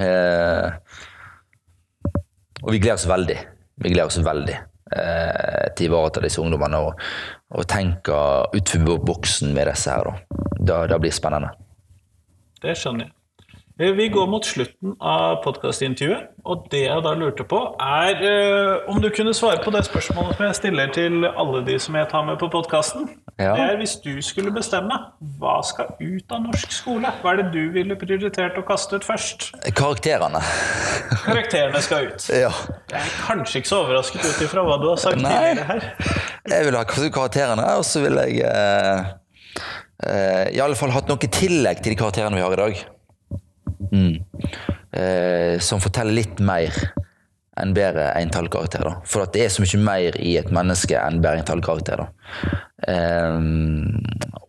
Eh, 0.00 0.68
og 2.62 2.72
vi 2.72 2.80
gleder 2.80 2.98
oss 2.98 3.08
veldig. 3.08 3.38
Vi 3.82 3.92
gleder 3.92 4.08
oss 4.10 4.20
veldig 4.24 4.56
eh, 4.56 5.66
til 5.76 5.88
å 5.88 5.90
ivareta 5.90 6.24
disse 6.24 6.40
ungdommene 6.44 6.78
og, 6.84 7.04
og 7.56 7.68
tenke 7.70 8.16
utenfor 8.56 9.00
boksen 9.06 9.52
med 9.56 9.70
disse 9.72 9.96
her. 9.96 10.12
Da. 10.12 10.82
Det, 10.92 11.00
blir 11.02 11.14
spennende. 11.14 11.52
Det 12.62 12.76
skjønner 12.76 13.08
jeg. 13.08 13.14
Eh, 13.80 13.90
vi 13.92 14.08
går 14.08 14.26
mot 14.26 14.44
slutten 14.44 14.94
av 15.04 15.42
podkastintervjuet, 15.44 16.30
og 16.48 16.62
det 16.72 16.78
jeg 16.86 17.02
da 17.04 17.10
lurte 17.12 17.44
på, 17.44 17.58
er 17.76 18.22
uh, 18.24 18.86
om 18.88 19.02
du 19.04 19.10
kunne 19.12 19.34
svare 19.36 19.60
på 19.60 19.72
det 19.74 19.82
spørsmålet 19.84 20.38
som 20.38 20.46
jeg 20.46 20.56
stiller 20.56 20.94
til 20.96 21.26
alle 21.28 21.60
de 21.66 21.76
som 21.84 21.98
jeg 22.00 22.08
tar 22.08 22.24
med 22.24 22.38
på 22.40 22.48
podkasten. 22.54 23.04
Ja. 23.36 23.50
Det 23.52 23.66
er 23.66 23.76
hvis 23.82 23.98
du 24.00 24.14
skulle 24.24 24.54
bestemme, 24.54 24.96
hva 25.36 25.58
skal 25.60 25.92
ut 26.00 26.32
av 26.32 26.46
norsk 26.46 26.72
skole? 26.72 27.12
Hva 27.20 27.34
er 27.34 27.42
det 27.42 27.46
du 27.52 27.76
ville 27.76 27.98
prioritert 28.00 28.56
å 28.56 28.64
kaste 28.64 28.96
ut 28.96 29.04
først? 29.04 29.50
Karakterene. 29.76 30.40
Karakterene 31.26 31.84
skal 31.84 32.08
ut. 32.08 32.30
Ja. 32.46 32.54
Jeg 32.88 33.02
er 33.02 33.14
kanskje 33.26 33.60
ikke 33.60 33.74
så 33.74 33.84
overrasket 33.84 34.24
ut 34.24 34.42
ifra 34.48 34.64
hva 34.64 34.80
du 34.80 34.88
har 34.88 34.98
sagt 35.04 35.20
Nei. 35.20 35.36
tidligere 35.36 35.68
her. 35.68 35.88
Jeg 36.48 36.70
vil 36.70 36.80
ha 36.80 36.88
karakterene, 36.88 37.70
og 37.76 37.84
så 37.84 38.06
vil 38.08 38.24
jeg 38.24 38.40
uh, 38.48 39.14
uh, 40.00 40.44
i 40.48 40.64
alle 40.64 40.80
fall 40.80 40.96
hatt 40.96 41.12
noe 41.12 41.28
tillegg 41.28 41.84
til 41.84 41.92
de 41.92 42.04
karakterene 42.06 42.40
vi 42.40 42.46
har 42.46 42.56
i 42.56 42.64
dag. 42.64 42.86
Mm. 43.92 44.24
Eh, 44.92 45.58
som 45.60 45.82
forteller 45.82 46.16
litt 46.16 46.40
mer 46.40 46.72
enn 47.56 47.72
bare 47.76 48.10
en 48.20 48.32
tallkarakter. 48.32 48.84
da. 48.84 48.96
For 49.08 49.24
at 49.24 49.34
det 49.36 49.46
er 49.46 49.52
så 49.52 49.64
mye 49.64 49.82
mer 49.84 50.18
i 50.20 50.36
et 50.40 50.50
menneske 50.52 50.98
enn 51.00 51.22
bare 51.24 51.40
en 51.40 51.48
tallkarakter. 51.48 52.06
Eh, 52.88 53.38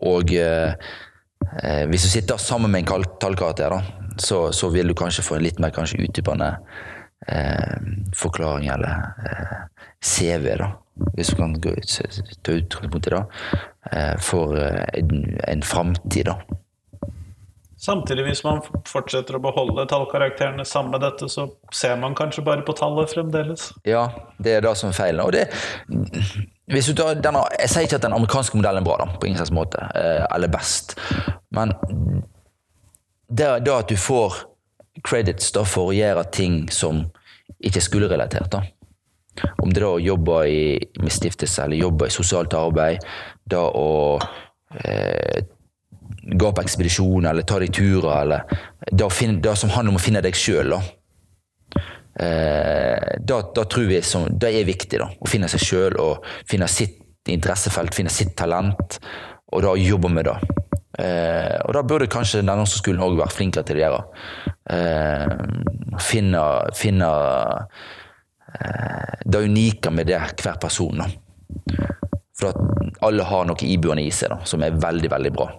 og 0.08 0.34
eh, 0.34 0.74
Hvis 1.88 2.04
du 2.04 2.10
sitter 2.12 2.38
sammen 2.42 2.72
med 2.72 2.84
en 2.84 3.06
tallkarakter, 3.22 3.72
da, 3.72 4.12
så, 4.20 4.52
så 4.52 4.70
vil 4.74 4.90
du 4.90 4.96
kanskje 4.98 5.24
få 5.24 5.38
en 5.38 5.46
litt 5.46 5.62
mer 5.64 5.72
kanskje 5.72 6.02
utdypende 6.04 6.50
eh, 7.28 7.78
forklaring 8.18 8.68
eller 8.74 9.06
eh, 9.24 9.56
CV, 10.04 10.52
da. 10.60 10.74
Hvis 11.14 11.30
du 11.30 11.38
kan 11.38 11.54
gå 11.62 11.76
ut, 11.78 12.00
ta 12.44 12.56
utgangspunkt 12.58 13.08
i 13.08 13.14
det. 13.14 13.24
Eh, 13.92 14.16
for 14.20 14.58
en, 14.58 15.12
en 15.48 15.62
framtid, 15.62 16.32
da. 16.32 16.40
Samtidig, 17.78 18.24
hvis 18.26 18.40
man 18.42 18.64
fortsetter 18.90 19.38
å 19.38 19.42
beholde 19.42 19.84
tallkarakterene 19.90 20.64
sammen 20.66 20.96
med 20.96 21.04
dette, 21.06 21.28
så 21.30 21.46
ser 21.74 22.00
man 22.02 22.16
kanskje 22.18 22.42
bare 22.46 22.64
på 22.66 22.74
tallet 22.78 23.12
fremdeles. 23.14 23.68
Ja, 23.86 24.08
det 24.42 24.56
er 24.58 24.64
det 24.66 24.72
som 24.80 24.90
er 24.90 24.98
feilen. 24.98 25.22
Og 25.22 25.36
det, 25.36 25.46
hvis 26.74 26.90
du 26.90 26.96
tar 26.98 27.20
denne, 27.22 27.44
jeg 27.62 27.70
sier 27.70 27.86
ikke 27.86 28.00
at 28.00 28.08
den 28.08 28.16
amerikanske 28.18 28.58
modellen 28.58 28.82
er 28.82 28.88
bra, 28.88 28.96
da, 29.04 29.20
på 29.22 29.30
ingen 29.30 29.38
slags 29.38 29.54
måte, 29.54 29.84
eh, 29.94 30.24
eller 30.34 30.50
best. 30.50 30.96
Men 31.54 31.76
det, 33.30 33.46
er 33.46 33.62
da 33.62 33.78
at 33.84 33.94
du 33.94 34.00
får 34.02 34.40
credits 35.06 35.54
da, 35.54 35.62
for 35.68 35.92
å 35.92 35.96
gjøre 35.96 36.26
ting 36.34 36.64
som 36.74 37.04
ikke 37.62 37.78
er 37.78 37.86
skolerelatert. 37.86 38.50
da. 38.58 38.64
Om 39.62 39.70
det 39.70 39.84
da 39.84 39.92
å 39.94 40.02
jobbe 40.02 40.40
i, 40.50 40.64
med 40.98 41.14
stiftelse 41.14 41.68
eller 41.68 41.86
jobbe 41.86 42.10
i 42.10 42.18
sosialt 42.18 42.58
arbeid, 42.58 43.06
da 43.46 43.68
å 43.70 44.18
eh, 44.82 45.46
gå 46.28 46.52
på 46.52 46.64
ekspedisjoner 46.64 47.32
eller 47.32 47.48
ta 47.48 47.60
deg 47.62 47.74
turer, 47.74 48.12
eller 48.22 48.60
det, 48.92 49.10
finne, 49.16 49.40
det 49.44 49.56
som 49.60 49.72
handler 49.74 49.96
om 49.96 50.00
å 50.00 50.04
finne 50.04 50.24
deg 50.26 50.38
sjøl. 50.38 50.76
Eh, 52.18 53.08
da, 53.20 53.42
da 53.56 53.66
tror 53.70 53.88
vi 53.92 54.02
som, 54.06 54.28
det 54.28 54.52
er 54.52 54.68
viktig, 54.68 55.00
da, 55.00 55.08
å 55.08 55.30
finne 55.30 55.50
seg 55.52 55.64
sjøl 55.64 56.00
og 56.02 56.26
finne 56.50 56.70
sitt 56.72 57.04
interessefelt, 57.32 57.96
finne 57.96 58.14
sitt 58.14 58.36
talent, 58.40 59.00
og 59.54 59.64
da 59.64 59.76
jobbe 59.80 60.12
med 60.12 60.28
det. 60.28 60.38
Eh, 60.98 61.58
og 61.68 61.76
da 61.76 61.84
burde 61.86 62.10
kanskje 62.10 62.42
skolen 62.72 63.04
òg 63.06 63.20
vært 63.20 63.36
flinkere 63.38 63.68
til 63.68 63.78
å 63.78 63.84
gjøre. 63.84 64.02
Eh, 64.74 65.28
finne 66.02 66.42
finne 66.76 67.10
eh, 68.58 69.14
det 69.26 69.44
unike 69.46 69.94
med 69.94 70.10
det 70.10 70.20
hver 70.42 70.58
person. 70.62 71.04
Da. 71.04 71.08
For 72.38 72.50
at 72.50 72.98
alle 73.06 73.26
har 73.30 73.46
noe 73.46 73.70
iboende 73.70 74.06
i 74.06 74.12
seg 74.14 74.34
da, 74.34 74.42
som 74.46 74.64
er 74.66 74.78
veldig, 74.78 75.12
veldig 75.14 75.34
bra. 75.36 75.52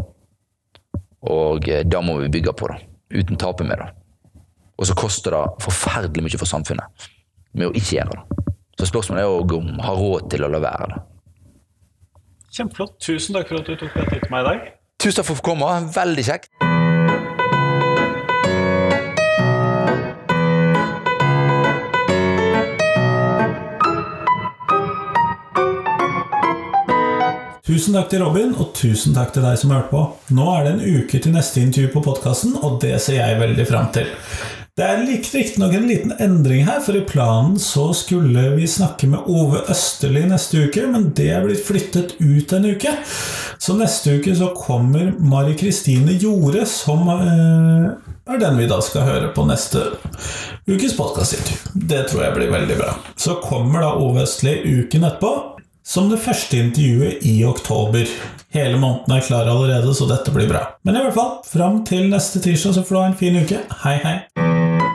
Og 1.26 1.66
da 1.90 2.00
må 2.04 2.18
vi 2.22 2.31
bygge 2.38 2.54
på, 2.54 2.68
da. 2.70 2.78
Uten 3.14 3.40
tape 3.40 3.66
med 3.66 3.81
det. 3.81 3.88
Og 4.78 4.87
så 4.87 4.94
koster 4.94 5.35
det 5.35 5.64
forferdelig 5.64 6.26
mye 6.26 6.38
for 6.38 6.50
samfunnet 6.50 7.09
med 7.59 7.70
å 7.70 7.74
ikke 7.74 7.96
gjøre 7.98 8.14
det. 8.14 8.44
Så 8.78 8.87
spørsmålet 8.92 9.24
er 9.24 9.26
jo 9.26 9.59
om 9.59 9.81
har 9.83 9.98
råd 9.98 10.28
til 10.31 10.46
å 10.46 10.52
la 10.52 10.62
være 10.62 10.90
det. 10.92 11.00
Kjempeflott. 12.54 12.96
Tusen 13.02 13.37
takk 13.37 13.50
for 13.50 13.61
at 13.61 13.66
du 13.66 13.74
tok 13.74 13.94
deg 13.96 14.12
tid 14.14 14.24
til 14.24 14.33
meg 14.35 14.44
i 14.44 14.48
dag. 14.48 14.72
Tusen 15.02 15.20
takk 15.20 15.31
for 15.31 15.35
å 15.35 15.42
få 15.42 15.48
komme. 15.50 15.74
Veldig 15.98 16.26
kjekt. 16.31 16.67
Tusen 27.68 27.92
takk 27.92 28.07
til 28.09 28.22
Robin, 28.24 28.54
og 28.57 28.70
tusen 28.72 29.12
takk 29.12 29.35
til 29.35 29.44
deg 29.44 29.59
som 29.61 29.74
har 29.74 29.83
hørt 29.83 29.90
på. 29.92 29.98
Nå 30.33 30.44
er 30.54 30.62
det 30.64 30.70
en 30.70 31.02
uke 31.02 31.18
til 31.20 31.35
neste 31.35 31.61
intervju 31.61 31.90
på 31.92 32.00
podkasten, 32.07 32.54
og 32.64 32.78
det 32.81 32.94
ser 33.04 33.18
jeg 33.18 33.40
veldig 33.42 33.66
fram 33.68 33.90
til. 33.92 34.09
Det 34.78 34.87
er 34.87 35.02
riktignok 35.04 35.74
en 35.76 35.85
liten 35.90 36.14
endring 36.16 36.62
her, 36.64 36.78
for 36.81 36.96
i 36.96 37.02
planen 37.04 37.59
så 37.61 37.90
skulle 37.98 38.46
vi 38.54 38.64
snakke 38.64 39.11
med 39.12 39.28
Ove 39.28 39.61
Østerli 39.68 40.22
neste 40.31 40.62
uke, 40.64 40.87
men 40.88 41.11
det 41.18 41.26
er 41.35 41.44
blitt 41.44 41.66
flyttet 41.66 42.16
ut 42.22 42.54
en 42.57 42.70
uke. 42.70 42.94
Så 43.61 43.76
neste 43.76 44.16
uke 44.16 44.33
så 44.38 44.48
kommer 44.57 45.12
Mari 45.20 45.52
Kristine 45.61 46.16
Jorde, 46.16 46.64
som 46.72 47.04
eh, 47.18 47.92
er 48.33 48.42
den 48.46 48.62
vi 48.62 48.70
da 48.72 48.81
skal 48.81 49.04
høre 49.11 49.28
på 49.37 49.44
neste 49.50 49.90
ukes 50.64 50.96
podkastintervju. 50.96 51.76
Det 51.85 52.07
tror 52.09 52.24
jeg 52.31 52.38
blir 52.40 52.57
veldig 52.57 52.81
bra. 52.81 52.96
Så 53.20 53.37
kommer 53.44 53.85
da 53.85 53.92
Ove 54.00 54.24
Østli 54.24 54.57
uken 54.64 55.04
etterpå, 55.04 55.58
som 55.88 56.11
det 56.11 56.20
første 56.20 56.59
intervjuet 56.61 57.24
i 57.24 57.38
oktober. 57.48 58.11
Hele 58.53 58.77
måneden 58.81 59.16
er 59.16 59.24
klar 59.24 59.48
allerede, 59.48 59.94
så 59.94 60.09
dette 60.09 60.35
blir 60.35 60.51
bra. 60.51 60.66
Men 60.85 60.98
i 60.98 61.05
hvert 61.07 61.16
fall, 61.16 61.33
fram 61.48 61.81
til 61.88 62.11
neste 62.12 62.44
tirsdag 62.44 62.77
så 62.77 62.85
får 62.85 62.94
du 62.94 63.01
ha 63.01 63.09
en 63.09 63.18
fin 63.24 63.40
uke. 63.40 63.64
Hei, 63.87 63.96
hei! 64.05 64.88